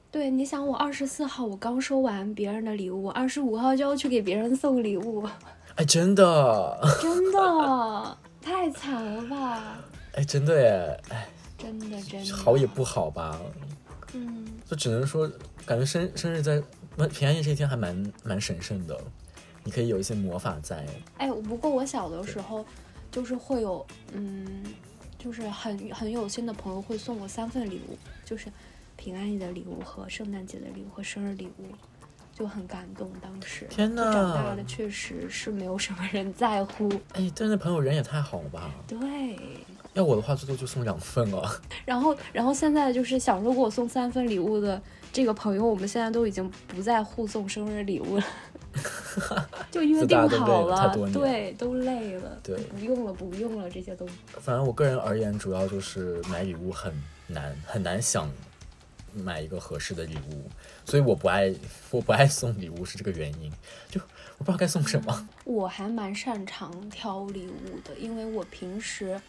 [0.10, 5.28] 对，你想我二十四号我刚收完别人的礼物，二十五号就要去给别人送礼物，
[5.76, 9.78] 哎，真的， 真的 太惨了吧？
[10.14, 13.40] 哎，真的耶，哎，真的真的好也不好吧，
[14.14, 15.30] 嗯，就只能说，
[15.66, 16.62] 感觉生生日在
[17.12, 18.96] 平安夜这一天还蛮蛮神圣的，
[19.64, 20.86] 你可以有一些魔法在。
[21.18, 22.64] 哎，不过我小的时候
[23.12, 24.64] 就是会有，嗯，
[25.24, 28.48] 就是很很有心的朋友会送我三份礼物，就是
[28.98, 31.68] 平安夜的礼物和圣诞节的礼物和生日礼物，
[32.34, 33.10] 就很感动。
[33.22, 36.90] 当时天呐长大呐了，，确实是没有什么人在乎。
[37.14, 38.70] 哎，但是朋友人也太好了吧？
[38.86, 39.00] 对，
[39.94, 41.62] 要我的话，最多就送两份了。
[41.86, 44.82] 然后然后现在就是小时候给我送三份礼物的
[45.14, 48.24] 这个朋友，我们现在都已经不再互送生日礼物了。
[49.74, 54.06] 就约定好了对，都累了，对不用了，不用了，这些都
[54.40, 56.94] 反正我个人而言，主要就是买礼物很
[57.26, 58.30] 难，很难想
[59.16, 60.48] 买一个合适的礼物，
[60.86, 61.52] 所以我不爱
[61.90, 63.52] 我不爱送礼物是这个原因。
[63.90, 64.00] 就
[64.38, 65.28] 我不知道该送什么。
[65.44, 69.20] 我还蛮擅长挑礼物的，因为我平时，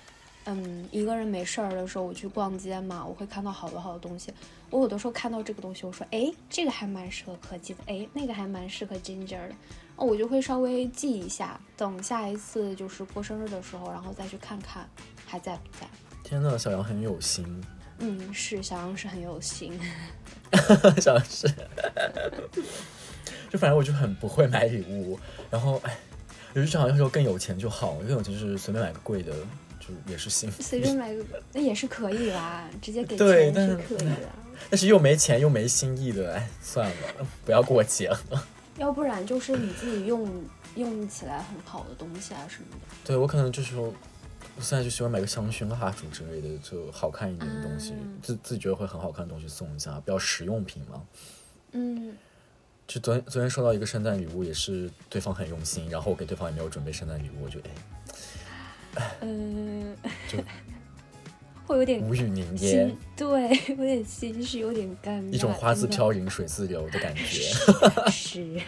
[0.44, 4.30] 嗯，一个人没事儿的时候，我去逛街嘛，我会看到好多好多东西。
[4.70, 9.54] 我有的时候看到这个东西，我说，哎，这个还蛮适合科技的，哎，那个还蛮适合 Ginger 的，
[9.96, 14.88] 哦，我就会稍微记一下，等下一次就是过生日的时候，然后再去看看
[15.24, 15.86] 还在不在。
[16.22, 17.62] 天呐，小杨很有心，
[17.98, 19.78] 嗯，是小杨是很有心，
[21.00, 21.46] 小杨是，
[23.50, 25.18] 就反正我就很不会买礼物，
[25.50, 25.96] 然后哎，
[26.54, 29.32] 有时候好像说更有钱就好，更有钱就是随便买个贵的，
[29.78, 30.62] 就也是幸福。
[30.62, 34.28] 随便买个那也是可以啦，直接给钱是可以的。
[34.70, 38.48] 但是又没钱又没心意的，哎，算了，不要过节了。
[38.76, 40.28] 要不然就是你自己用
[40.76, 42.96] 用起来很好的东西啊什么的。
[43.04, 43.92] 对我可能就是说，
[44.56, 51.02] 我现在就喜欢买个香薰蜡烛之类的，就好看一点的东西，嗯自自己觉得会很好看的东西送一下，比较实用品嘛。
[51.72, 52.16] 嗯，
[52.86, 59.96] 就昨天昨天收到一个圣诞礼物，也是对方很用心，然后我给对方也没有准备圣诞礼物，我就哎嗯，
[60.28, 60.38] 就
[61.66, 67.22] 会有点无语凝噎，， 对，有点心虚，有点尴尬，一种花自飘零水自流的感觉。
[68.10, 68.60] 是，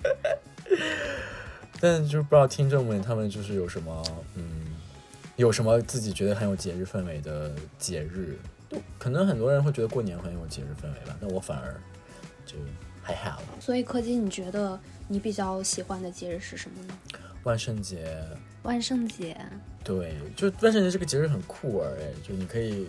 [1.80, 4.02] 但就是不知道听众们他们就是有什么
[4.34, 4.44] 嗯，
[5.36, 8.38] 有什么自己觉得很有节日氛围的节日，
[8.98, 11.80] 可能很多人会觉得过年很有节日氛围吧，那我反而
[12.46, 12.56] 就
[13.02, 13.42] 还好。
[13.60, 16.94] 所以柯基，你觉得你比较喜欢的节日是什么呢？
[17.42, 18.16] 万圣节，
[18.64, 19.36] 万圣节
[19.84, 22.88] 对，就万圣节这个节日很酷儿哎，就你可以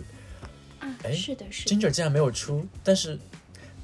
[0.80, 3.18] 啊，哎是的，是的，Ginger 竟然没有出，但是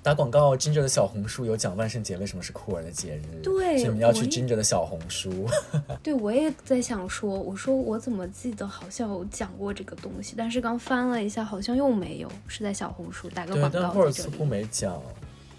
[0.02, 5.46] 打广告，Ginger 的小红书有讲万圣节为什么是酷儿的节日，对所以你们要去 Ginger 的小红书。
[6.02, 14.28] 对，我也在想说，我说我怎么记得好像有讲过这个东西，但是刚翻了一下，好像又没有，是在小红书打个对，广但霍尔似。
[14.30, 15.00] 乎没讲。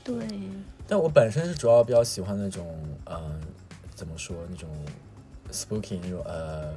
[0.04, 0.16] 对，
[0.86, 2.68] 但我本身是主要比较喜欢那种，
[3.06, 3.40] 嗯、
[3.96, 4.68] 怎么说那种
[5.54, 6.74] spooky 那种呃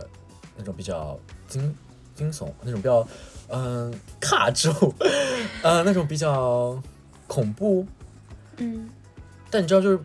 [0.56, 1.74] 那种比较惊
[2.14, 3.06] 惊悚那种比较
[3.48, 4.94] 嗯、卡住，
[5.62, 6.80] 呃那种比较
[7.26, 7.84] 恐怖，
[8.58, 8.88] 嗯
[9.50, 9.98] 但你知道就是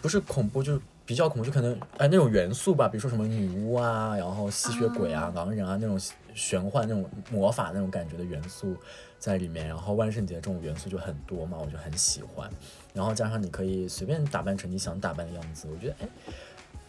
[0.00, 0.80] 不是恐怖就是。
[1.04, 6.00] 比较恐怖，就可能哎那种元素吧，比如说什么女巫啊，然后吸血鬼啊、啊狼人啊那种
[6.32, 8.76] 玄幻、那种魔法那种感觉的元素
[9.18, 9.66] 在里面。
[9.66, 12.48] 然后万圣节这种元素就很多嘛，我就很喜欢。
[12.94, 16.08] 然后加上你可以随便打扮成你想打扮的样子，我觉得哎，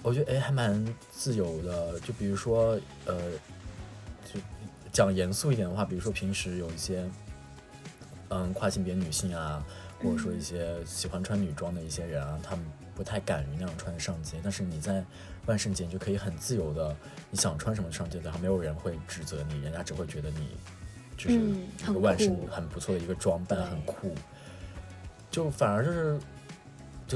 [0.04, 2.00] 我觉得哎还蛮自由的。
[2.02, 3.32] 就比如说呃，
[4.32, 4.40] 就
[4.92, 7.04] 讲严肃一点的话，比如说平时有一些
[8.30, 9.66] 嗯跨性别女性啊，
[10.04, 12.64] 或者说一些喜欢穿女装的一些人啊，他们
[12.94, 14.38] 不太敢于那样穿上街。
[14.44, 15.04] 但是你在
[15.46, 16.96] 万圣节，你就可以很自由的，
[17.32, 20.50] 你想穿什么上街，然后没有人会指责你，人家只会觉得你
[21.18, 24.14] 就是嗯一个万圣酷很不错的一个装扮，对很酷。
[25.32, 26.20] 就反而就是，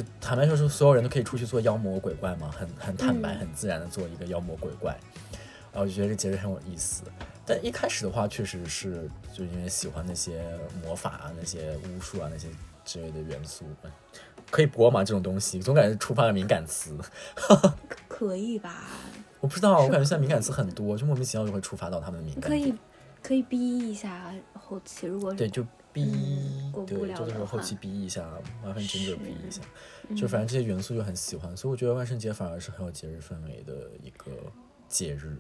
[0.01, 4.95] 就坦白说，是所有人都可以出去做妖魔鬼怪嘛，很很坦白、嗯很自然的做一个妖魔鬼怪。
[5.71, 7.03] 然后我就觉得这节日很有意思。
[7.45, 10.43] 但一开始的话，确实是就因为喜欢那些
[10.83, 12.47] 魔法啊、那些巫术啊、那些
[12.85, 13.91] 之类的元素，嗯
[14.51, 15.03] 可以播吗？
[15.03, 16.95] 这种东西总感觉触发了敏感词。
[18.07, 18.83] 可以吧？
[19.39, 22.49] 我不知道，我感觉现在敏感词很多，就莫名其妙就会触发到他们的敏感。
[22.49, 22.73] 可以
[23.23, 26.03] 可以逼一下后期，如果对，就逼，
[26.75, 28.23] 嗯对，就是后期逼一下，
[28.63, 29.61] 麻烦真的逼一下。
[30.09, 34.31] 嗯就反正这些元素就很喜欢，所以我觉得万圣节反而是很有节日氛围的一个
[34.87, 35.37] 节日。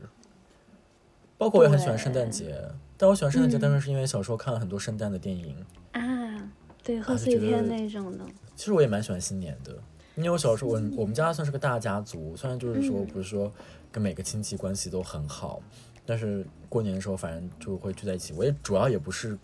[1.37, 2.61] 包括我也很喜欢圣诞节，
[2.97, 5.55] 但我喜欢圣诞节，嗯单纯是因为小时候看了很多圣诞的电影。
[5.93, 6.51] 啊，
[6.83, 9.71] 对，贺岁片那种的，其实我也蛮喜欢新年的，
[10.15, 13.49] 因为我小时候我我们家算是个大家族，虽然就是说嗯不是说
[13.89, 15.61] 跟每个亲戚关系都很好，
[16.05, 18.33] 但是过年的时候反正就会聚在一起。
[18.33, 19.37] 我也主要也不是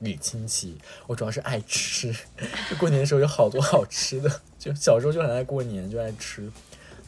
[0.00, 2.12] 礼亲戚，我主要是爱吃。
[2.68, 6.50] 就过年的时候有好多好吃的，就小时候就很爱过年，就爱吃。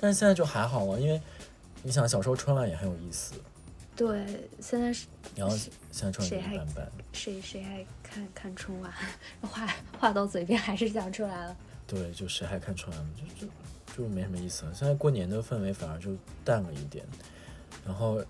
[0.01, 1.21] 但是现在就还好啊，因为
[1.83, 3.35] 你想小时候春晚也很有意思，
[3.97, 5.71] 对，现在是然后现
[6.05, 6.93] 在春晚一般般。
[7.13, 8.93] 谁谁还看看春晚，
[9.43, 9.67] 话
[9.99, 11.57] 话到嘴边还是讲出来了。
[11.87, 13.53] 对，就谁还看春晚，就就
[13.97, 14.75] 就没什么意思了。
[14.75, 17.05] 现在过年的氛围反而就淡了一点，
[17.87, 18.23] 然后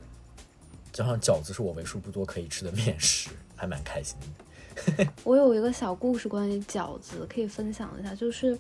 [0.93, 4.45] 加上饺子是我为数不多可以吃的面食，还蛮开心的。
[5.25, 8.59] 我有一个小故事关于饺子，可以分享一下，就是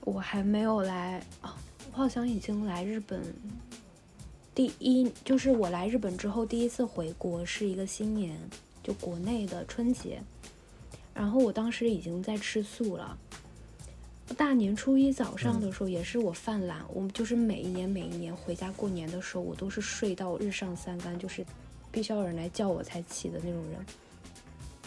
[0.00, 1.56] 我还没有来啊、
[1.92, 3.22] 我好像已经来日本。
[4.54, 8.36] 第一就是我来日本之后第一次回国是一个新年，
[8.82, 10.20] 就国内的春节，
[11.14, 13.16] 然后我当时已经在吃素了。
[14.36, 21.46] 大年初一早上的时候，也是我犯懒，我就是每一年每一年回家过年的时候，我都是睡到日上三竿，就是
[21.90, 23.86] 必须要有人来叫我才起的那种人。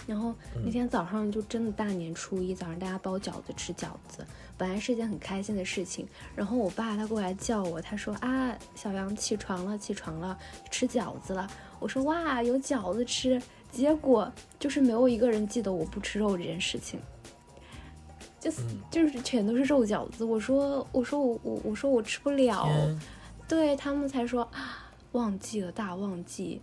[0.07, 0.33] 然后
[0.65, 4.25] 那天早上就真的大年初一早上，大家包饺子吃饺子，
[4.57, 6.07] 本来是一件很开心的事情。
[6.35, 10.37] 然后我爸他过来叫我，他说啊，小杨起床了，起床了，
[10.69, 11.49] 吃饺子了。
[11.79, 13.41] 我说哇，有饺子吃。
[13.71, 16.99] 结果就是没有一个人记得我不吃肉这件事情，
[18.37, 20.25] 就是就是全都是肉饺子。
[20.25, 22.67] 我说我说我我我说我吃不了，
[23.47, 26.61] 对他们才说啊，忘记了，大忘记。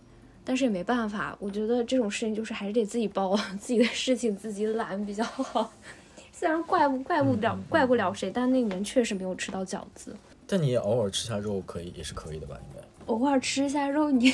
[0.49, 5.71] 但是也没办法，我觉得这种事情就是还是得自己包， 自己的事情自己揽比较好。
[6.33, 10.11] 虽然怪不怪不了、怪不了谁，但那年确实没有吃到饺子。
[10.47, 12.57] 但你也偶尔吃下肉可以，也是可以的吧？
[12.67, 12.83] 应该。
[13.05, 14.33] 偶尔吃一下肉，你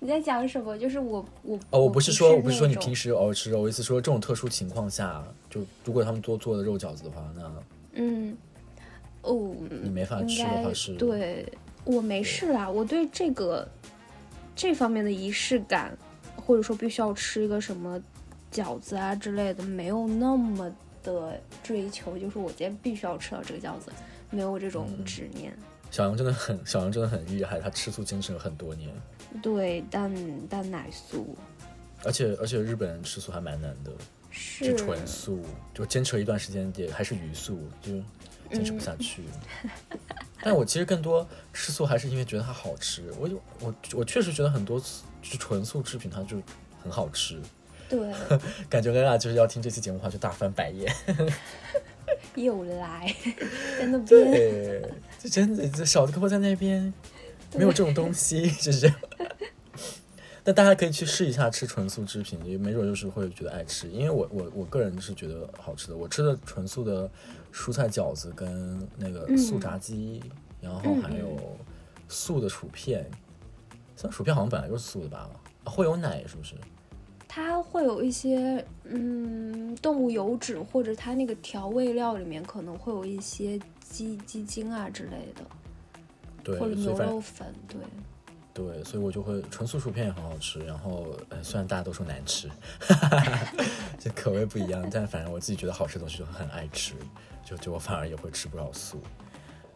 [0.00, 0.76] 你在讲什么？
[0.76, 7.52] 就是我我哦，我不不是说，我不是说你平时偶尔吃肉，我意思说这种特殊情况下，就如果他们多做的肉饺子的话，那
[7.92, 8.36] 嗯
[9.22, 11.46] 哦，你没法吃的话是，对
[11.84, 13.68] 我没事啦，我对这个
[14.60, 15.96] 这方面的仪式感，
[16.36, 17.98] 或者说必须要吃一个什么
[18.52, 20.70] 饺子啊之类的，没有那么
[21.02, 23.90] 的追求，就是我今天必须要吃到这个饺子，
[24.28, 25.02] 没有这种嗯。
[25.02, 25.50] 执念。
[25.90, 28.90] 小杨真的很，小杨真的很厉害，他吃素坚持了很多年，
[29.42, 30.14] 对，但
[30.46, 31.34] 但奶素。
[32.04, 33.90] 而且而且日本人吃素还蛮难的，
[34.60, 34.76] 就是。
[34.76, 35.42] 纯素，
[35.72, 37.92] 就坚持了一段时间也还是鱼素，就
[38.50, 39.22] 坚持不下去。
[40.42, 44.86] 但我其实更多吃素还是因为觉得它好吃，我就我我确实觉得很多就
[45.22, 46.40] 是纯素制品它就
[46.82, 47.40] 很好吃，
[47.88, 47.98] 对，
[48.68, 50.90] 感觉恩雅就是要听这期节目的话就大翻白眼。
[52.34, 53.14] 又来
[53.78, 54.82] 在那边，对，
[55.18, 56.92] 就真的这小的胳膊在那边，
[57.54, 58.92] 没有这种东西，就是。
[60.52, 63.88] 但大家可以去试一下吃纯素制品，也没准就是会觉得爱吃。
[63.88, 67.08] 因为我我我个人是觉得好吃的，我吃的纯素的
[67.52, 70.20] 蔬菜饺子跟那个素炸鸡，
[70.60, 71.56] 然后还有
[72.08, 73.08] 素的薯片，
[73.94, 75.30] 像薯片好像本来就是素的吧，
[75.62, 76.56] 啊会有奶是不是？
[77.28, 83.56] 它会有一些嗯动物油脂，或者它那个调味料里面可能会有一些
[83.88, 85.44] 鸡鸡精啊之类的，
[86.42, 87.78] 对，或者牛肉粉，对。
[88.52, 90.58] 对，所以我就会纯素薯片也很好吃。
[90.64, 92.50] 然后，呃，虽然大家都说难吃，
[93.98, 96.94] 这口味不一样，但反正我自己觉得好吃的东西就很爱吃，
[97.44, 99.00] 就就我反而也会吃不少素。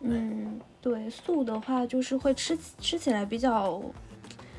[0.00, 3.80] 嗯，对，素的话就是会吃吃起来比较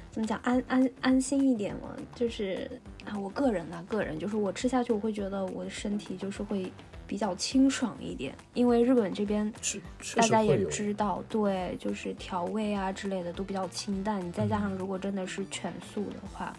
[0.10, 2.70] 怎么讲安安安心一点嘛，就是
[3.04, 6.72] 啊，我个人啊，个人就是我吃下去，我会觉得我的身体就是会
[7.08, 9.52] 比较清爽一点，因为日本这边
[10.16, 16.56] 大家也知道，对，就是调味啊之类的都比较清淡，你再加上如果真的是全素的话，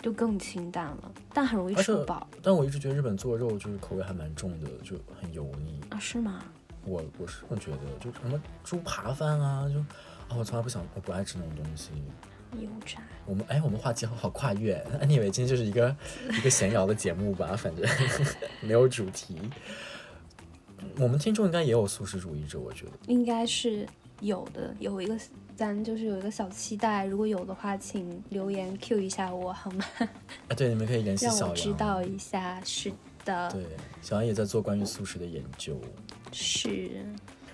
[0.00, 5.80] 就更清淡了，但很容易吃不饱但我一直觉得日本做肉就是口味还蛮重的，就很油腻。
[5.90, 6.42] 啊，是吗？
[6.84, 11.90] 我我是这么觉得，就什么猪扒饭啊，就啊，我从来不想，我不爱吃那种东西。
[12.60, 14.74] 油炸，我们哎，我们话题好好跨越。
[15.00, 15.94] 哎你以为今天就是一个
[16.30, 17.56] 一个闲聊的节目吧？
[17.56, 17.84] 反正
[18.60, 19.38] 没有主题。
[20.98, 22.92] 我们听众应该也有素食主义者，我觉得。
[23.06, 23.86] 应该是
[24.20, 25.16] 有的，有一个
[25.56, 29.84] 咱就是有一个小期待，如果有的话，请留言 Q 一下我好吗？
[30.48, 31.50] 啊，对，你们可以联系小杨。
[31.50, 32.60] 我知道一下。
[32.64, 32.92] 是
[33.24, 33.62] 的，对，
[34.02, 35.80] 小杨也在做关于素食的研究。
[36.32, 36.90] 是，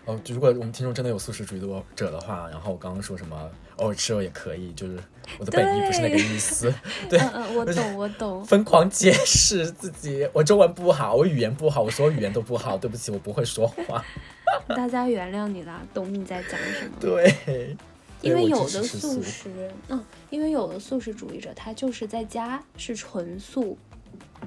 [0.09, 4.99] 哦，如果我们听众真的有素食主义的者的话，然后我刚刚说什么偶尔吃肉也可以，就是
[5.39, 6.73] 我的本意不是那个意思。
[7.11, 8.43] 对，嗯嗯，我懂，我懂。
[8.43, 14.03] 疯狂解释自己，我中文不好，我语言不好，我所有语言都不好，对不起，我不会说话。
[14.69, 16.93] 大家原谅你啦，懂你在讲什么。
[16.99, 17.77] 对，
[18.23, 19.51] 因为有的素食，
[19.91, 23.77] 嗯，因为有的素食主义者，他就是在家是纯素，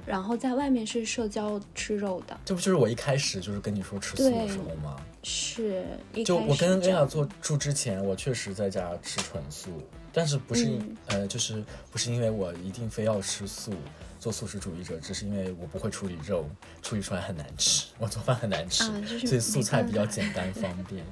[0.06, 4.96] 然后在外面是社交吃肉的，这不就是我一开始就是跟你说吃素的时候吗？
[5.24, 5.86] 是
[6.26, 9.70] 就我跟始这样恩雅做住之前，我确实在家吃纯素，
[10.12, 10.68] 但是不是
[11.08, 13.72] 呃，就是不是因为我一定非要吃素，
[14.20, 16.46] 做素食主义者，只是因为我不会处理肉，
[16.82, 21.06] 处理出来很难吃，我做饭很难吃，啊就是所以素菜比较简单 方便。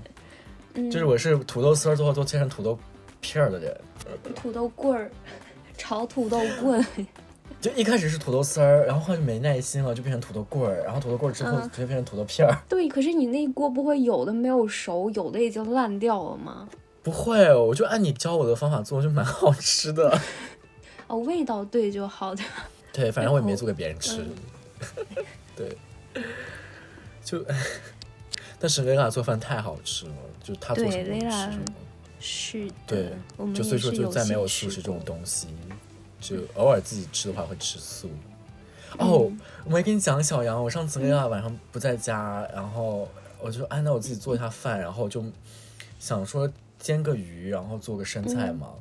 [0.74, 2.78] 嗯，就是我是土豆丝儿最后都切成土豆
[3.22, 3.78] 片儿的人，
[4.36, 5.12] 土豆棍儿，
[5.78, 6.84] 炒土豆棍。
[7.62, 12.58] 就一开始是土豆丝儿，然后后来就没耐心了，就变成土豆棍儿，然后土豆棍儿之后嗯直接变成土豆片儿。
[12.70, 16.70] 对，可是你那一锅不会有的没有熟，有的已经烂掉了吗？
[17.04, 20.18] 不会，我就按你教我的方法做，就蛮好吃的。
[21.08, 22.44] 哦，味道对就好的。
[22.94, 24.22] 对，反正我也没做给别人吃。
[24.22, 24.36] 嗯
[25.56, 25.78] 对，
[27.24, 27.44] 就，
[28.58, 31.66] 但是蕾拉做饭太好吃了，就她做对什么吃什么。
[32.22, 35.48] 是的，对就所以说就再没有素食这种东西，
[36.20, 38.10] 就偶尔自己吃的话会吃素。
[38.98, 43.08] 哦，嗯我没跟你讲小杨，我上次蕾拉晚上不在家，然后
[43.40, 45.24] 我就哎，那我自己做一下饭，然后就
[46.00, 48.74] 想说煎个鱼，然后做个生菜嘛。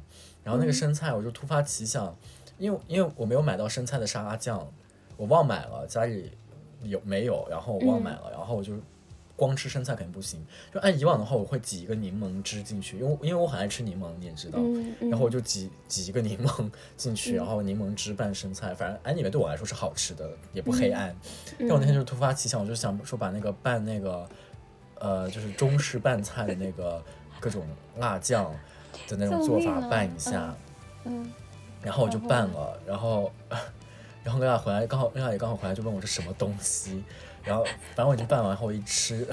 [0.42, 2.16] 然后那个嗯生菜我就突发奇想，
[2.56, 4.66] 因为因为我没有买到生菜的沙拉酱，
[5.16, 6.32] 我忘买了，家里
[6.82, 7.46] 有没有？
[7.50, 8.72] 然后我忘买了，然后我就
[9.38, 10.44] 光吃生菜肯定不行。
[10.74, 14.58] 就按以往的话，我会挤一个柠檬汁进去，因为因为我很爱吃柠檬，你也知道。
[14.58, 21.10] 嗯嗯，然后我就挤挤一个柠檬 进去，嗯然后柠檬汁拌生菜，反正安妮们对我来说是好吃的，也不黑暗。
[21.58, 24.28] 嗯但我那天就突发奇想，我就想说把那个拌那个，
[24.98, 27.00] 呃，就是中式拌菜的那个
[27.38, 27.64] 各种
[27.98, 28.52] 辣酱
[29.06, 30.52] 的那种做法拌一下，
[31.04, 31.30] 嗯
[31.80, 33.30] 然后我就拌了，然后
[34.24, 37.04] 然后那俩回来，刚好那俩也刚好回来就问我这什么东西，
[37.48, 39.26] 然后反正我已经拌完后我一吃，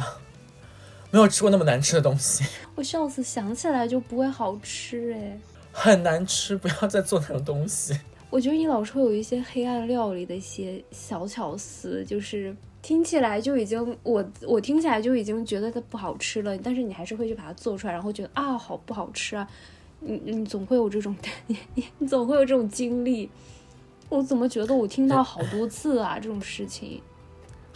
[1.11, 2.45] 没有吃过那么难吃的东西，
[2.75, 5.37] 我笑死，想起来就不会好吃哎。
[5.73, 7.99] 很难吃，不要再做那种东西。
[8.29, 19.47] 我觉得你老是会有一些黑暗料理的一些小巧思，就是听起来就已经我我听起来就已经觉得它不好吃了，但是你还是会去把它做出来，然后觉得啊好不好吃啊，
[19.99, 21.15] 你你总会有这种
[21.47, 23.29] 你你 你总会有这种经历。
[24.07, 27.01] 我怎么觉得我听到好多次啊这种事情？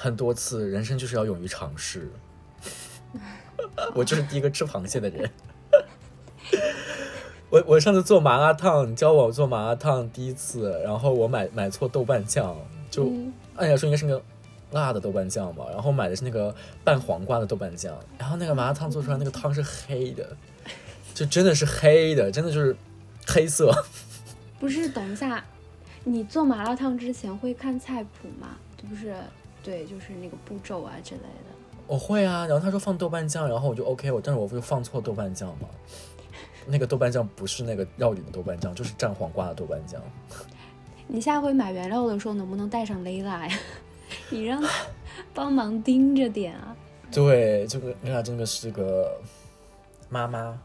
[0.01, 2.09] 很多次，人生就是要勇于尝试。
[3.93, 5.29] 我就是第一个吃螃蟹的人。
[7.51, 12.55] 我我上次做麻辣烫，你教我做麻辣烫第一次，然后我买买错豆瓣酱，
[12.89, 14.23] 就、嗯按理来说应该是那个
[14.71, 20.37] 辣的豆瓣酱吧，然后买的是那个拌黄瓜的豆瓣酱，然后那个麻辣烫做出来那个汤是黑的，
[21.13, 22.73] 就真的是黑的，真的就是
[23.27, 23.69] 黑色。
[24.59, 25.43] 不是，等一下，
[26.05, 28.55] 你做麻辣烫之前会看菜谱吗？
[28.87, 29.13] 不是，
[29.69, 31.53] 对，就是那个步骤啊之类的。
[31.85, 35.69] 我会啊，然后他说放豆瓣酱，然后我就 OK，我但是我就放错豆瓣酱嘛。
[36.65, 40.01] 那个豆瓣酱不是那个料理的豆瓣酱，就是蘸黄瓜的豆瓣酱。
[41.05, 43.59] 你下回买原料的时候能不能带上蕾拉呀？
[44.31, 44.67] 你让他
[45.35, 46.75] 帮忙盯着点啊。
[47.13, 49.21] 对，这个薇娅真的是个
[50.09, 50.59] 妈妈，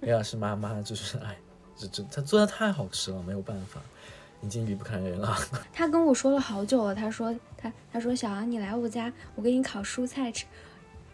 [0.00, 1.36] 薇娅是妈妈，就是哎，
[1.76, 3.80] 这这她做的太好吃了，没有办法，
[4.42, 5.36] 已经离不开人了。
[5.72, 10.46] 他跟我说了好久了，他说他他说小杨你来我家，我给你烤蔬菜吃，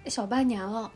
[0.07, 0.91] 小半年了，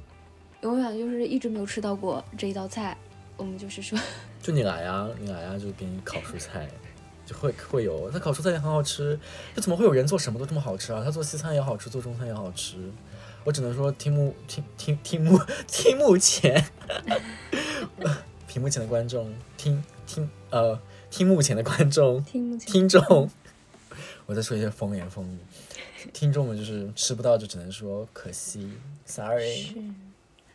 [0.60, 2.96] 永远就是一直没有吃到过这一道菜。
[3.36, 3.98] 我们就是说，
[4.42, 6.68] 就你来呀，你来呀，就给你烤蔬菜，
[7.24, 8.10] 就会会有。
[8.10, 9.18] 他烤蔬菜也很好吃，
[9.54, 11.02] 就怎么会有人做什么都这么好吃啊？
[11.02, 12.76] 他做西餐也好吃，做中餐也好吃。
[13.42, 16.62] 我只能说听目听听听目听目前，
[18.46, 20.78] 屏幕前的观众听听呃
[21.10, 23.28] 听目前的观众听众，
[24.26, 25.38] 我在说一些风言风语，
[26.12, 28.72] 听众们就是吃不到就只能说可惜
[29.04, 29.56] ，sorry。
[29.56, 29.74] 是，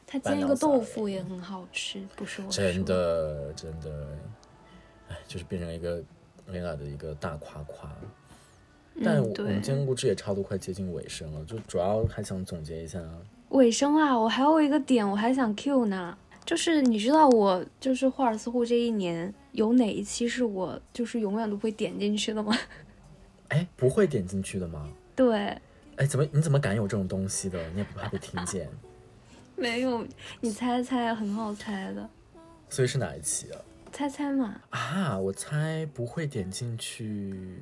[0.08, 2.86] 他煎一个豆腐也很好吃，不是我真。
[2.86, 4.08] 的真的，
[5.10, 6.02] 哎，就是变成一个
[6.48, 7.92] 薇娅的一个大夸夸。
[9.04, 9.76] 但我们今。
[9.76, 13.02] 天录制也差不多快接近尾声了，就主要还想总结一下，
[13.50, 22.56] 尾声啊，我还有一个点我还想 Q 呢，就是你知道我就是霍尔斯户这一年有哪一期是我就是永远都不会点进去的吗？
[23.50, 24.88] 哎，不会点进去的吗？
[25.16, 25.60] 对，
[25.96, 27.60] 哎，怎么你怎么敢有这种东西的？
[27.72, 28.70] 你也不怕被听见？
[29.58, 30.06] 没有，
[30.42, 32.08] 你猜猜，很好猜的，
[32.70, 33.60] 所以是哪一期啊？
[33.92, 34.62] 猜猜嘛。
[34.70, 37.60] 啊，我猜不会点进去。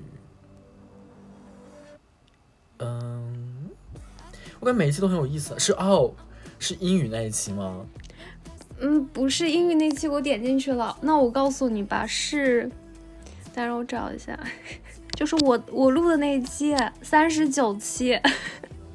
[2.80, 3.70] 嗯，
[4.60, 5.58] 我感觉每一期都很有意思。
[5.60, 6.12] 是哦，
[6.60, 7.86] 是英语那一期吗？
[8.80, 12.70] 嗯，不是英语那期我点进去了，那我告诉你吧，是，
[13.54, 14.38] 等让我找一下，
[15.16, 18.20] 就是我我录的那一期，三十九期，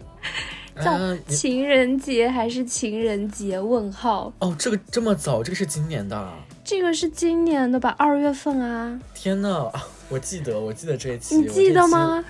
[0.82, 3.58] 叫情人节还是情人节？
[3.58, 6.34] 问号，哦，这个这么早，这个是今年的啊。
[6.64, 7.94] 这个是今年的吧？
[7.98, 12.22] 二月份啊，天呐，啊我记得，我记得这一期，你记得吗？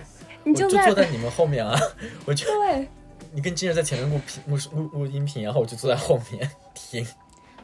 [0.44, 1.76] 你就在坐在你们后面啊，
[2.24, 2.88] 我就对，
[3.32, 7.04] 你跟金儿在前面录屏录录录音频，然后我就坐在后面 听。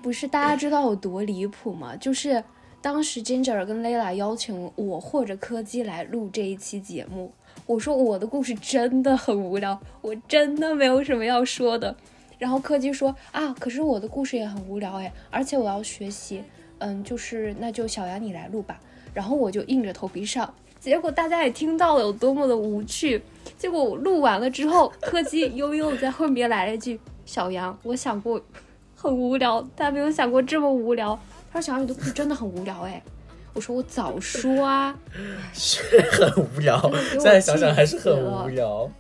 [0.05, 1.97] 不是大家知道有多离谱吗？
[1.97, 2.45] 就是
[2.83, 7.33] 当时 Ginger 跟 Layla 邀请我或者柯基来录这一期节目，
[7.65, 11.97] 我说我的故事真的很无聊，我真的没有什么要说的。
[12.39, 16.45] 然后柯基说啊，可是我的故事也很无聊哎，而且我要学习，
[16.81, 18.79] 嗯，就是那就小杨你来录吧。
[19.15, 23.23] 然后我就硬着头皮上，结果大家也听到了有多么的无趣。
[23.57, 28.39] 结果我录完了之后，柯基悠悠在后面来了一句：“小杨，我想过
[29.05, 31.19] 很无聊，但没有想过这么无聊。”
[31.53, 33.01] 他说：“小杨，你的故事真的很无聊哎。”
[33.55, 34.99] 我说：“我早说啊。
[35.55, 36.81] ”是很无聊，
[37.11, 38.91] 现在想想还是很无聊，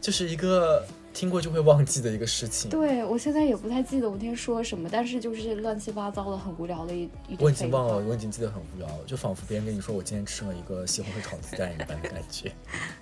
[0.00, 0.84] 就是一个。
[1.16, 2.68] 听过就会忘记的一个事情。
[2.70, 7.38] 对我现在也不太记得我那天说什么，但是就是乱七八糟的，很无聊的一一。
[7.38, 12.52] 我已经忘了，我已经记得很无聊，就仿佛别人跟你说我今天吃了一个西红柿炒鸡蛋一般的感觉。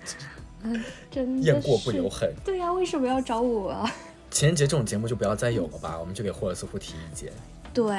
[0.63, 0.81] 嗯，
[1.11, 2.33] 真雁过不留痕。
[2.45, 3.93] 对呀，为什么要找我啊？
[4.31, 7.31] 情人节这种节目就不要再有了吧，我们就给霍尔斯夫提意见。
[7.73, 7.95] 对，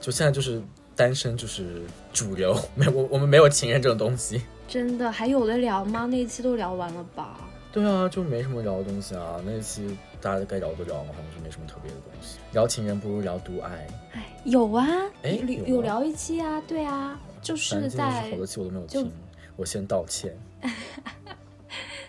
[0.00, 0.62] 就现在就是
[0.94, 4.42] 单身就是主流， 没我我们没有情人这种东西。
[4.68, 6.06] 真的还有的聊吗？
[6.10, 7.38] 那一期都聊完了吧？
[7.70, 9.36] 对啊，就没什么聊的东西啊。
[9.44, 12.38] 那一期大家该聊都聊了，好像就没什么特别的东西。
[12.52, 13.86] 聊情人不如聊独爱。
[14.12, 14.86] 哎，有啊，
[15.22, 19.12] 哎，有聊一期啊，对啊，就是在好多期我都没有听，
[19.56, 20.34] 我先道歉。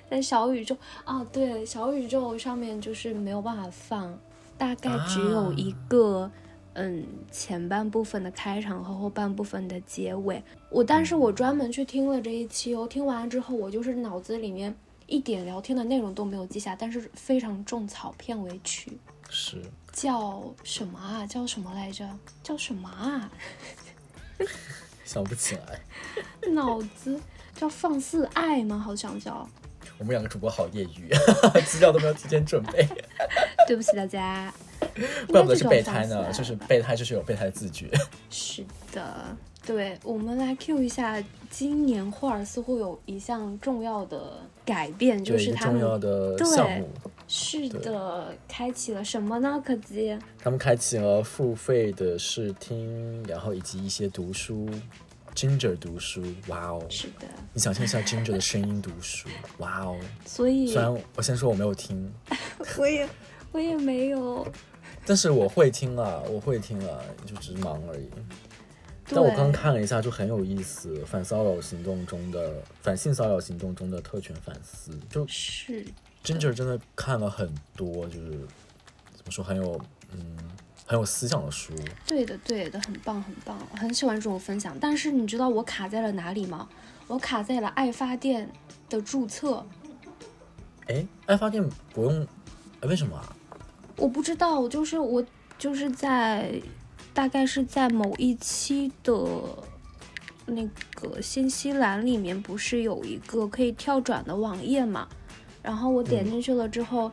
[0.10, 4.18] 在小宇宙啊，对，小宇宙上面就是没有办法放，
[4.58, 6.32] 大概只有一个，
[6.74, 10.43] 嗯，前半部分的开场和后半部分的结尾。
[10.70, 14.76] 我，但是我专门去听了这一期哦，听完之后我就是脑子里面。
[15.10, 18.99] 一点聊天的内容都没有记下，但是非常种草片尾曲，
[19.30, 19.55] 是
[19.93, 21.26] 叫什么啊？
[21.26, 22.05] 叫什么来着？
[22.43, 23.32] 叫什么啊？
[25.05, 25.80] 想不起来。
[26.51, 27.18] 脑子
[27.55, 28.78] 叫放肆爱吗？
[28.78, 29.47] 好像叫。
[29.99, 31.09] 我们两个主播好业余，
[31.65, 32.87] 资料都没有提前准备。
[33.67, 34.53] 对不起大家。
[35.27, 37.89] 怪不得是备胎呢，就是备胎就是有备胎的自觉。
[38.29, 39.25] 是的。
[39.65, 46.89] 对，我们来 Q 一下，今年霍尔似乎有一项重要的改变，就是他们重要的项目，
[47.27, 49.61] 是的，开启了什么呢？
[49.65, 50.17] 柯基？
[50.39, 54.69] 他们开启了付费的试听，然后以及一些读书
[55.38, 59.29] ，Ginger 读书，哇哦，是的，你想象一下 Ginger 的声音读书，
[59.59, 62.11] 哇哦，所以虽然我先说我没有听，
[62.79, 63.07] 我也
[63.51, 64.45] 我也没有，
[65.05, 68.09] 但是我会听啊，我会听啊，就只是忙而已。
[69.09, 71.01] 但我刚看了一下，就很有意思。
[71.05, 75.85] 反骚扰行动中的反性骚扰行动中的特权反思，就是
[76.25, 78.31] Ginger 真的看了很多，就是
[79.15, 79.79] 怎么说很有
[80.11, 80.38] 嗯
[80.88, 81.71] 很有思想的书。
[82.07, 84.75] 对的，对的，很棒，很棒，很喜欢这种分享。
[84.79, 86.67] 但是你知道我卡在了哪里吗？
[87.07, 88.49] 我卡在了爱发电
[88.89, 89.63] 的注册。
[90.88, 91.63] 哎，爱发电
[91.93, 92.25] 不用？
[92.81, 93.35] 为什么啊？
[93.97, 95.23] 我不知道，就是我
[95.59, 96.59] 就是在。
[97.13, 99.11] 大概是在某一期的
[100.45, 105.07] 那个信息栏里面，不是有一个可以跳转的网页嘛？
[105.63, 107.11] 然后我点进去了之后，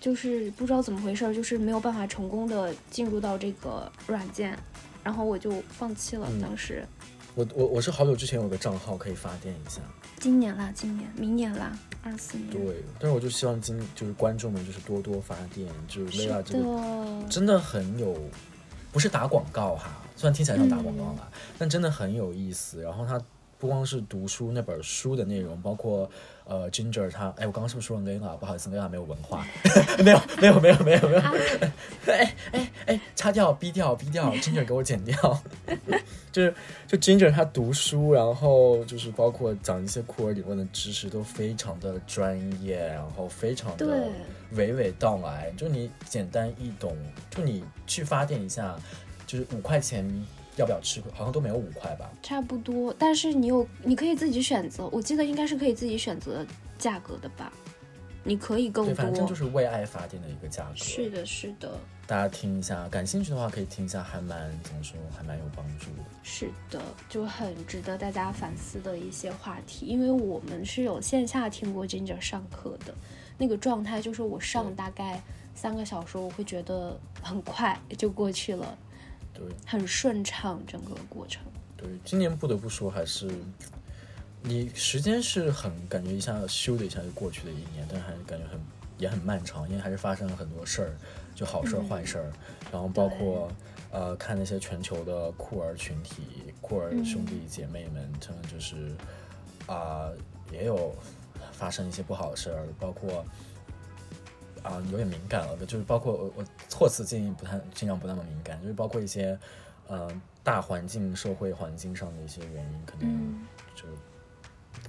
[0.00, 4.58] 就是不知道怎么回事，就是没有办法成功的进入到这个软件，
[5.02, 6.28] 然后我就放弃了。
[6.40, 6.84] 当时，
[7.34, 9.80] 我我我是好久之前有个账号可以发电一下。
[10.18, 12.50] 今年啦，今年，明年啦，二四年。
[12.50, 18.16] 对，但是我就希望今就是观众们就是多多发电，就是薇娅这个真的很有。
[18.90, 22.80] 不是打广告哈，虽然听起来像打广告吧，但真的很有意思。
[22.82, 23.20] 然后它
[23.58, 26.08] 不光是读书那本书的内容，包括
[26.44, 28.36] 呃，Ginger 他，哎，我刚刚是不是说了 Lena？
[28.36, 29.44] 不好意思，Lena 没有文化，
[30.02, 31.20] 没有，没有，没有，没有，没有。
[32.06, 35.42] 哎哎哎，擦掉，B 掉，B 掉，Ginger 给我剪掉。
[36.30, 36.54] 就是
[36.86, 43.86] 就 Ginger 他读书，然后就是包括讲一些库尔理论的知识都非常的专业，然后非常的
[44.54, 46.96] 娓娓道来，就你简单易懂，
[47.28, 48.76] 就你去发电一下，
[49.26, 50.06] 就是五块钱
[50.58, 51.00] 要不要吃？
[51.14, 52.10] 好像都没有五块吧？
[52.22, 56.44] 差不多，但是你有你可以自己选择，我记得应该是可以自己选择
[56.78, 57.52] 价格的吧？
[58.24, 60.74] 你可以更多，反正就是为爱发电的一个价格。
[60.76, 61.78] 是的，是的。
[62.06, 66.02] 大家听一下，感兴趣的话可以听一下，还蛮怎么说，还蛮有帮助的。
[66.22, 69.86] 是的，就很值得大家反思的一些话题。
[69.86, 72.94] 因为我们是有线下听过 Ginger 上课的，
[73.36, 75.22] 那个状态就是我上大概
[75.54, 78.76] 三个小时，我会觉得很快就过去了，
[79.38, 81.42] 对，很顺畅整个过程。
[81.76, 83.30] 对，今年不得不说还是。
[84.40, 88.60] 你时间是很感觉一下咻的一下就过去的一年，但还感觉很
[88.96, 90.96] 也很漫长，因为还是发生了很多事儿，
[91.34, 92.32] 就好事儿坏事儿，
[92.70, 93.50] 然后包括
[93.90, 96.22] 呃看那些全球的酷儿群体、
[96.60, 98.94] 酷儿兄弟姐妹们，他们就是
[99.66, 100.08] 啊
[100.52, 100.94] 也有
[101.50, 103.26] 发生一些不好的事儿，包括
[104.68, 109.38] 啊有点敏感了的，就是包括我我措辞建议不太尽量不那么敏感，就是包括一些。
[109.90, 110.06] 呃
[110.44, 113.84] 大环境、社会环境上的一些原因，可能嗯就、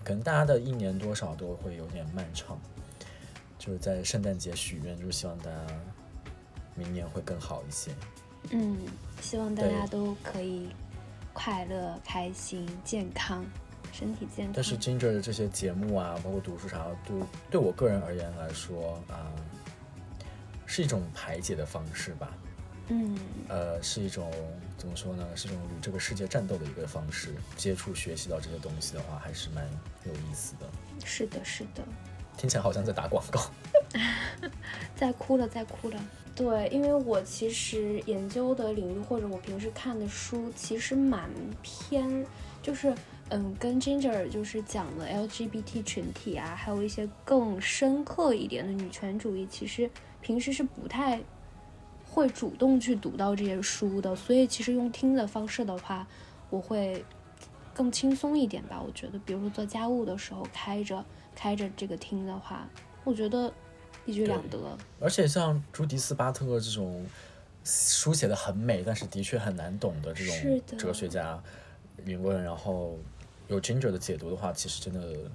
[0.03, 2.59] 可能大家的一年多少都会有点漫长。
[3.57, 5.67] 就是在圣诞节许愿，就是希望大家
[6.75, 7.91] 明年会更好一些。
[8.49, 8.77] 嗯，
[9.21, 10.69] 希望大家都可以
[11.33, 13.45] 快乐、开心、健康，
[13.93, 14.53] 身体健康。
[14.55, 17.15] 但是 Ginger 的这些节目啊，包括读书啥，对
[17.51, 19.31] 对我个人而言来说啊、
[20.69, 22.31] 是一种排解的方式吧。
[22.89, 23.17] 嗯
[23.47, 24.31] 呃，是一种
[24.77, 25.27] 怎么说呢？
[25.35, 27.33] 是一种与这个世界战斗的一个方式。
[27.57, 29.67] 接触、学习到这些东西的话，还是蛮
[30.05, 30.69] 有意思的。
[31.03, 31.83] 是的，是的。
[32.37, 33.41] 听起来好像在打广告。
[34.95, 35.99] 再哭了，再哭了。
[36.35, 41.29] 对，因为我其实研究的领域或者我平时看的书，其实蛮
[41.61, 42.25] 偏，
[42.61, 42.93] 就是
[43.29, 49.89] 嗯，跟 Ginger 就是讲的 LGBT 群体啊，还有一些更深刻一点的女权主义，其实
[50.21, 51.21] 平时是不太
[52.03, 56.07] 会主动去读到这些书的，所以其实用听的方式的话，
[56.49, 57.05] 我会
[57.73, 58.81] 更轻松一点吧。
[58.81, 61.05] 我觉得，比如说做家务的时候开着
[61.35, 62.67] 开着这个听的话，
[63.03, 63.51] 我觉得
[64.05, 64.77] 一举两得。
[64.99, 67.05] 而且像朱迪斯·巴特这种
[67.63, 71.41] 书写的很美，但是的确很难懂的这是种的哲学家
[72.05, 72.97] 理论，然后
[73.47, 75.31] 有 Ginger 的解读的话，其实真的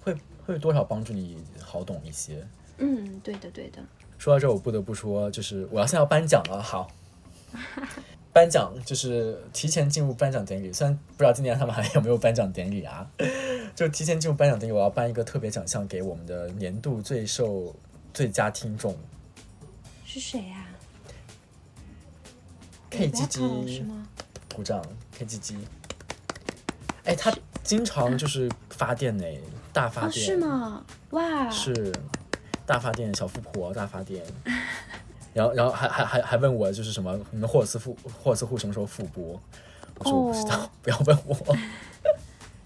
[0.00, 2.46] 会会多少帮助你好懂一些。
[2.78, 3.82] 嗯，对的，对的。
[4.18, 6.60] 说到这，我不得不说，就是我要现在要颁奖了。
[6.60, 6.90] 好，
[8.34, 13.08] 颁奖就是提前进入颁奖典礼，虽然不知道今年他们还有没有颁奖典礼啊，
[13.74, 17.74] 就提前进入颁奖典礼，我要颁一个特别奖项给我们的年度最受
[18.12, 18.96] 最佳听众
[20.04, 20.66] 是谁呀、
[22.90, 24.08] K 鸡 Rebecca 是鸡，吗？
[24.54, 24.82] 鼓掌
[25.16, 25.56] K G G，。
[27.04, 29.24] 哎，他经常就是发电呢，
[29.72, 30.84] 大发哦，电、是吗？
[31.10, 31.92] 哇，是
[32.68, 34.22] 大发电，小富婆大发电。
[35.32, 39.40] 然后，然后还还还还问我就是什么，你们霍尔斯复霍尔斯户什么时候复播？
[39.98, 41.56] 我说我不知道，哦 不要问我。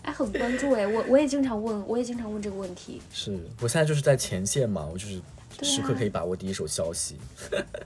[0.03, 3.01] 哎，很关注哎，我我也经常问，我也经常问这个问题。
[3.13, 5.23] 是我现在就是在前线嘛，我就是
[5.63, 7.17] 时刻可以把握第一手消息。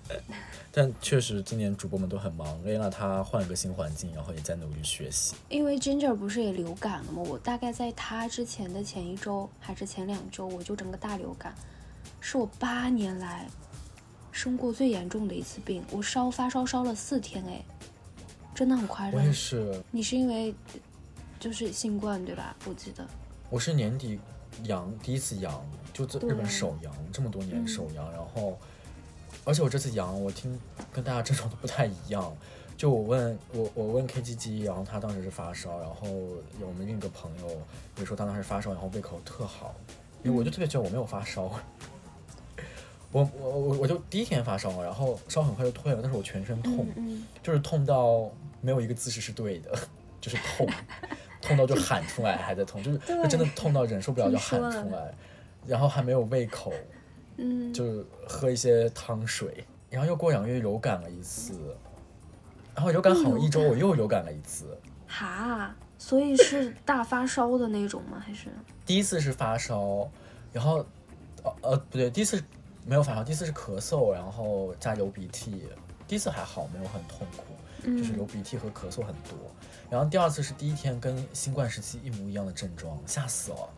[0.73, 5.35] 但确实今年主播们都很忙，Lena 她换了个新环境，然后也在努力学习。
[5.49, 7.23] 因为 Ginger 不是也流感了吗？
[7.23, 11.55] 我大概在他之前的前一周还是前两周，我就整个大流感，
[12.29, 13.47] 是我八年来
[14.33, 15.81] 生过最严重的一次病。
[15.93, 17.64] 我烧发烧烧了四天，哎，
[18.53, 19.33] 真的很夸张我也。
[19.33, 20.53] 是，你是因为
[21.39, 22.57] 就是新冠对吧？
[22.66, 23.07] 我记得。
[23.49, 24.18] 我是年底
[24.64, 28.59] 阳第一次阳，就在日本首阳，这么多年嗯首阳，然后
[29.45, 30.59] 而且我这次阳，我听
[30.93, 32.37] 跟大家 症状都不太一样。
[32.77, 36.09] 就我问我我问 K G G，然后他当时是发烧，然后
[36.61, 37.62] 有我们另一个朋友
[37.99, 39.72] 也说他当时发烧，然后胃口特好，
[40.24, 41.53] 因为我就特别觉得我没有发烧。
[43.12, 48.30] 我我我我就第一天发烧，然后烧很快就退了，但是我全身痛，嗯嗯，就是痛到
[48.61, 49.72] 没有一个姿势是对的，
[50.20, 50.68] 就是痛，
[51.40, 55.14] 痛到就喊出来还在痛，就是就真的痛到忍受不了就喊出来，
[55.66, 56.72] 然后还没有胃口，
[57.36, 61.76] 嗯，就喝一些汤水，然后又过两个月流感了一次，
[62.74, 64.76] 然后流感好了一周我又流感了一次，
[65.07, 68.22] 哈，所以是大发烧的那种吗？
[68.24, 68.48] 还是？
[68.84, 70.07] 第一次是发烧，
[70.52, 70.84] 然后
[71.42, 72.42] 呃呃不对，第一次
[72.87, 75.64] 没有发烧，第一次是咳嗽，然后加流鼻涕，
[76.07, 77.45] 第一次还好，没有很痛苦。
[77.84, 79.39] 就是流嗯鼻涕和咳嗽很多。
[79.89, 83.68] 然后第二次是第一天跟新冠时期一模一样的症状，吓死了。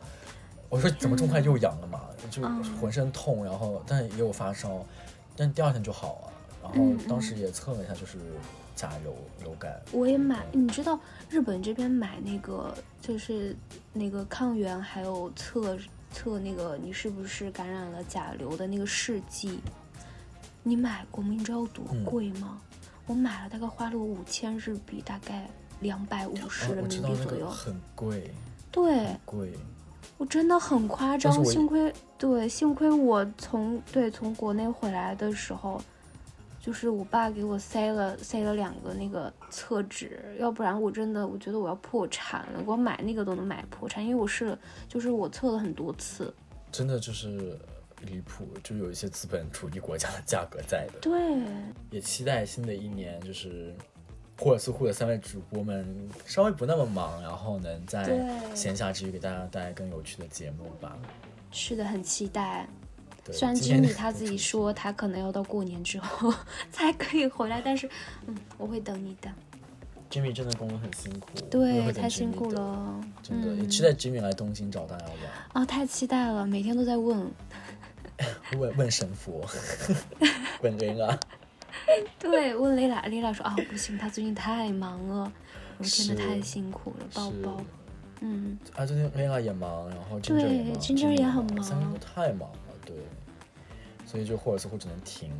[0.70, 2.02] 我说怎么这么快又阳了嘛？
[2.30, 4.82] 就嗯浑身痛，然后但也有发烧，
[5.36, 6.32] 但第二天就好了。
[6.62, 8.18] 然后嗯当时也测了一下，就是
[8.74, 9.78] 甲流流感。
[9.92, 10.98] 我也买，你知道
[11.28, 13.54] 日本这边买那个就是
[13.92, 15.76] 那个抗原，还有测
[16.12, 19.60] 测那个你是不是感染了甲流的那个试剂，
[20.62, 21.30] 你买过吗？
[21.36, 22.58] 你知道有多嗯贵吗？
[23.06, 25.48] 我买了大概花了我五千日币，大概
[25.80, 27.48] 两百五十哦，人民币左右。
[27.48, 28.32] 很贵，
[28.70, 29.16] 对。
[30.16, 35.80] 我真的很夸张，幸亏对，幸亏我从对从国内回来的时候，
[36.68, 44.54] 就是我爸给我塞了塞了两个那个厕纸，要不然我真的我觉得我要破产了，我买那个都能买破产，因为我是
[44.86, 46.30] 就是我测了很多次，
[46.70, 47.58] 真的就是
[48.02, 50.98] 离谱，就有一些资本主义国家的价格在的。
[51.00, 51.42] 对，
[51.90, 53.74] 也期待新的一年，就是
[54.38, 58.04] 霍尔斯库的三位主播们稍微不那么忙，然后能在
[58.54, 60.98] 闲暇之余给大家带来更有趣的节目吧。
[61.50, 62.68] 是的，很期待。
[63.28, 66.32] 对，虽然今天 Jimmy 他自己说他可能要到过年之后
[66.72, 67.88] 才可以回来，但是
[68.26, 69.30] 嗯，我会等你的。
[70.10, 75.14] Jimmy 真的工作很辛苦，对，太辛苦，了，真的、嗯也期待 Jimmy 来东京找大家玩，
[75.52, 77.30] 啊，太期待了，每天都在问。
[78.58, 79.44] 问问神佛，
[80.62, 81.18] 问雷啊。
[82.18, 85.30] 对，问雷拉，雷拉说啊不行，他最近太忙了，
[85.78, 87.60] 我说真的太辛苦了，抱是抱。
[88.20, 92.96] 嗯，啊，最近 Lena 也忙，然后 Ginger 对也忙 Ginger 也很忙三个人都太忙了，对，
[94.06, 95.30] 所以就或者似乎只能停。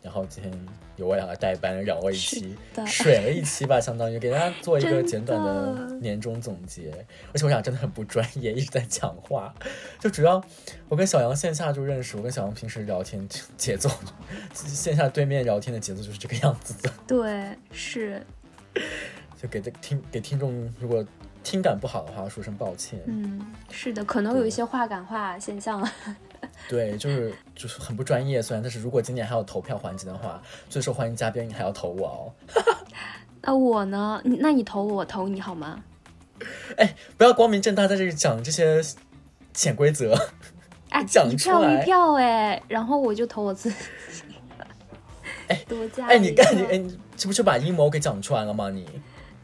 [0.00, 0.52] 然后今天
[0.94, 6.92] 由我两个代班，让我一起的水了一期吧，相当于给大家做一个简短的的年终总结。
[7.32, 9.52] 而且我俩真的很不专业，一直在讲话。
[9.98, 10.42] 就主要
[10.88, 13.90] 我跟小杨线下就认识，我跟小杨平时聊天节奏，
[14.54, 16.92] 线下对面聊天的节奏就是这个样子的。
[17.06, 18.24] 对，是，
[19.42, 21.04] 就给的听给听众，如果
[21.50, 23.00] 听感不好的话，说声抱歉。
[23.06, 23.40] 嗯，
[23.70, 25.82] 是的，可能有一些话赶话现象。
[26.68, 32.20] 对，就是就是很不专业，虽然，但是如果今年还有投票环节的话，最受欢迎嘉宾你还要投我哦。
[33.40, 34.20] 那我呢？
[34.24, 35.82] 那你投我，我投你好吗？
[36.76, 38.82] 哎不要光明正大在这里讲这些
[39.54, 40.14] 潜规则。
[40.90, 43.76] 哎， 讲一票出来一票哎，然后我就投我自己。
[45.48, 48.68] 哎多加哎，你干你哎，你这不就把阴谋给讲出来了吗？
[48.68, 48.86] 你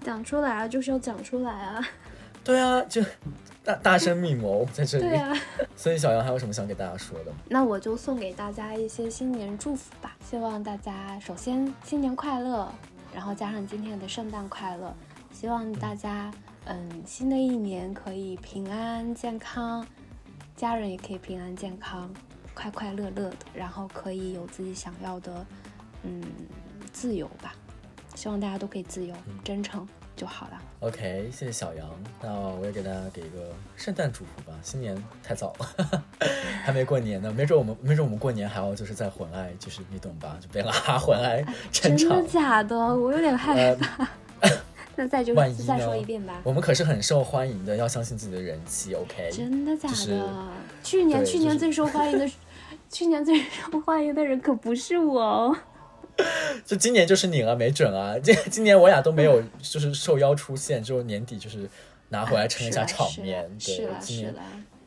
[0.05, 1.83] 讲出来啊，就是要讲出来啊。
[2.45, 3.03] 对啊，就
[3.65, 5.05] 大大声密谋在这里。
[5.05, 5.35] 对啊，
[5.75, 7.33] 所以小杨还有什么想给大家说的？
[7.49, 10.15] 那我就送给大家一些新年祝福吧。
[10.23, 12.71] 希望大家首先新年快乐，
[13.15, 14.95] 然后加上今天的圣诞快乐。
[15.33, 16.31] 希望大家
[16.67, 19.85] 嗯，新的一年可以平安健康，
[20.55, 22.13] 家人也可以平安健康，
[22.55, 25.45] 快快乐乐的，然后可以有自己想要的
[26.03, 26.23] 嗯
[26.93, 27.55] 自由吧。
[28.15, 29.87] 希望大家都可以自由、真诚
[30.17, 30.63] 就好了。
[30.81, 31.87] OK，谢谢小杨。
[32.23, 34.57] 那我也给大家给一个圣诞祝福吧。
[34.63, 36.05] 新年太早了，
[36.63, 40.37] 还没过年呢，没准我们没准我们过年还要就是在混爱，就是你懂吧？
[40.41, 42.23] 就被拉混爱真的。
[42.25, 42.77] 假的？
[42.77, 44.09] 我有点害呃，怕。
[44.97, 46.41] 那再就是再说一遍吧。
[46.45, 48.95] 我们可是很受欢迎的，要相信自己的人气。
[48.95, 49.95] OK，真的假的？
[49.95, 50.23] 就是
[50.85, 52.31] 去年去年最受欢迎的，
[52.89, 55.57] 去年最受欢迎的人可不是我哦。
[56.65, 58.19] 就今年就是你了，没准啊。
[58.23, 61.69] 今今年我俩都没有就是受邀出现，就年底就是
[62.09, 63.49] 拿回来撑一下场面。
[63.59, 64.35] 对今年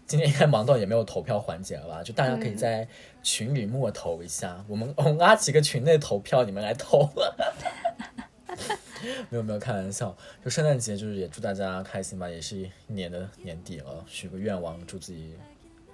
[0.06, 2.02] 今年应该忙到也没有投票环节了吧？
[2.02, 2.88] 就大家可以嗯在
[3.22, 7.10] 群里默投一下，我们 我们拉几个群内投票，你们来投。
[9.30, 10.16] 没有没有，开玩笑。
[10.44, 15.34] 就圣诞节，就是也祝大家开心吧，也是一年的年底了，许个愿望，祝自己，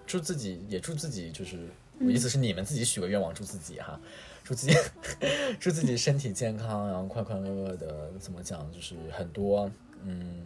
[0.05, 1.67] 祝自己，也祝自己，就是
[1.99, 3.99] 我意思是你们自己许个愿望，祝自己哈，
[4.43, 4.75] 祝自己，
[5.59, 8.11] 祝自己身体健康，然后快快乐乐的。
[8.19, 8.69] 怎么讲？
[8.71, 9.69] 就是很多
[10.03, 10.45] 嗯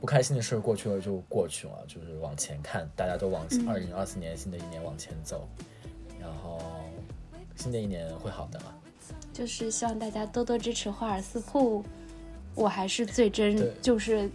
[0.00, 5.48] 不开心的事儿过去了就过去了，就是往前看，大家都往嗯二零二四年新的一年往前走，
[6.20, 6.60] 然后
[7.56, 8.60] 新的一年会好的。
[9.32, 11.84] 就是希望大家多多支持霍尔斯户。
[12.54, 14.30] 我还是最真，就是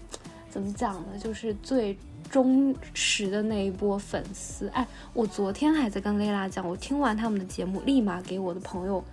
[0.49, 1.17] 怎么讲呢？
[1.17, 1.97] 就是最
[2.29, 4.67] 忠实的那一波粉丝。
[4.69, 9.03] 哎，我昨天还在跟蕾拉讲，我听完他们的节目，立马给我的朋友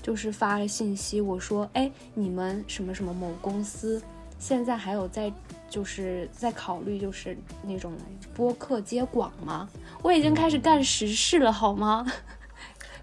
[0.00, 4.00] 就是发了信息，我说：“哎，你们什么什么某公司
[4.38, 5.32] 现在还有在
[5.68, 7.92] 就是在考虑就是那种
[8.34, 9.68] 播客接广吗？
[10.02, 12.06] 我已经开始干实事了，好吗？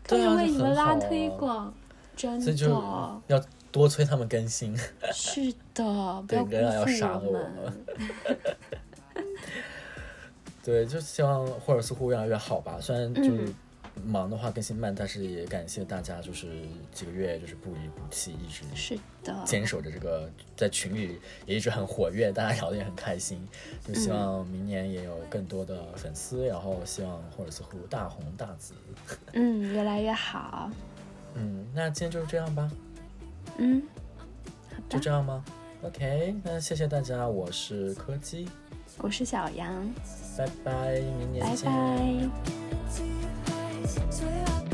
[0.04, 1.74] 开始为你们拉推啊广，
[2.16, 3.42] 真的要
[3.72, 4.78] 多催他们更新。
[5.14, 6.58] 是的， 不要辜负
[7.24, 7.86] 我们。
[10.64, 12.78] 对，就希望霍尔斯湖越来越好吧。
[12.80, 13.56] 虽然就是嗯
[14.06, 16.48] 忙的话更新慢，但是也感谢大家，就是
[16.94, 23.46] 几个月就是不离不弃，一直是的，坚守着这个，在群里也一直很活跃，大家聊得也很开心。
[23.86, 28.74] 就希望明年也有更多的粉丝，然后希望霍尔斯湖大红大紫。
[29.34, 30.72] 嗯，越来越好，
[31.34, 32.72] 嗯，那今天就是这样吧，
[33.58, 33.84] 嗯，
[34.70, 35.44] 好的，就这样吗
[35.84, 38.48] ？OK，那谢谢大家，我是柯基，
[39.02, 39.94] 我是小杨。
[40.38, 41.72] 拜拜明年见。
[41.72, 42.30] 拜
[44.66, 44.71] 拜。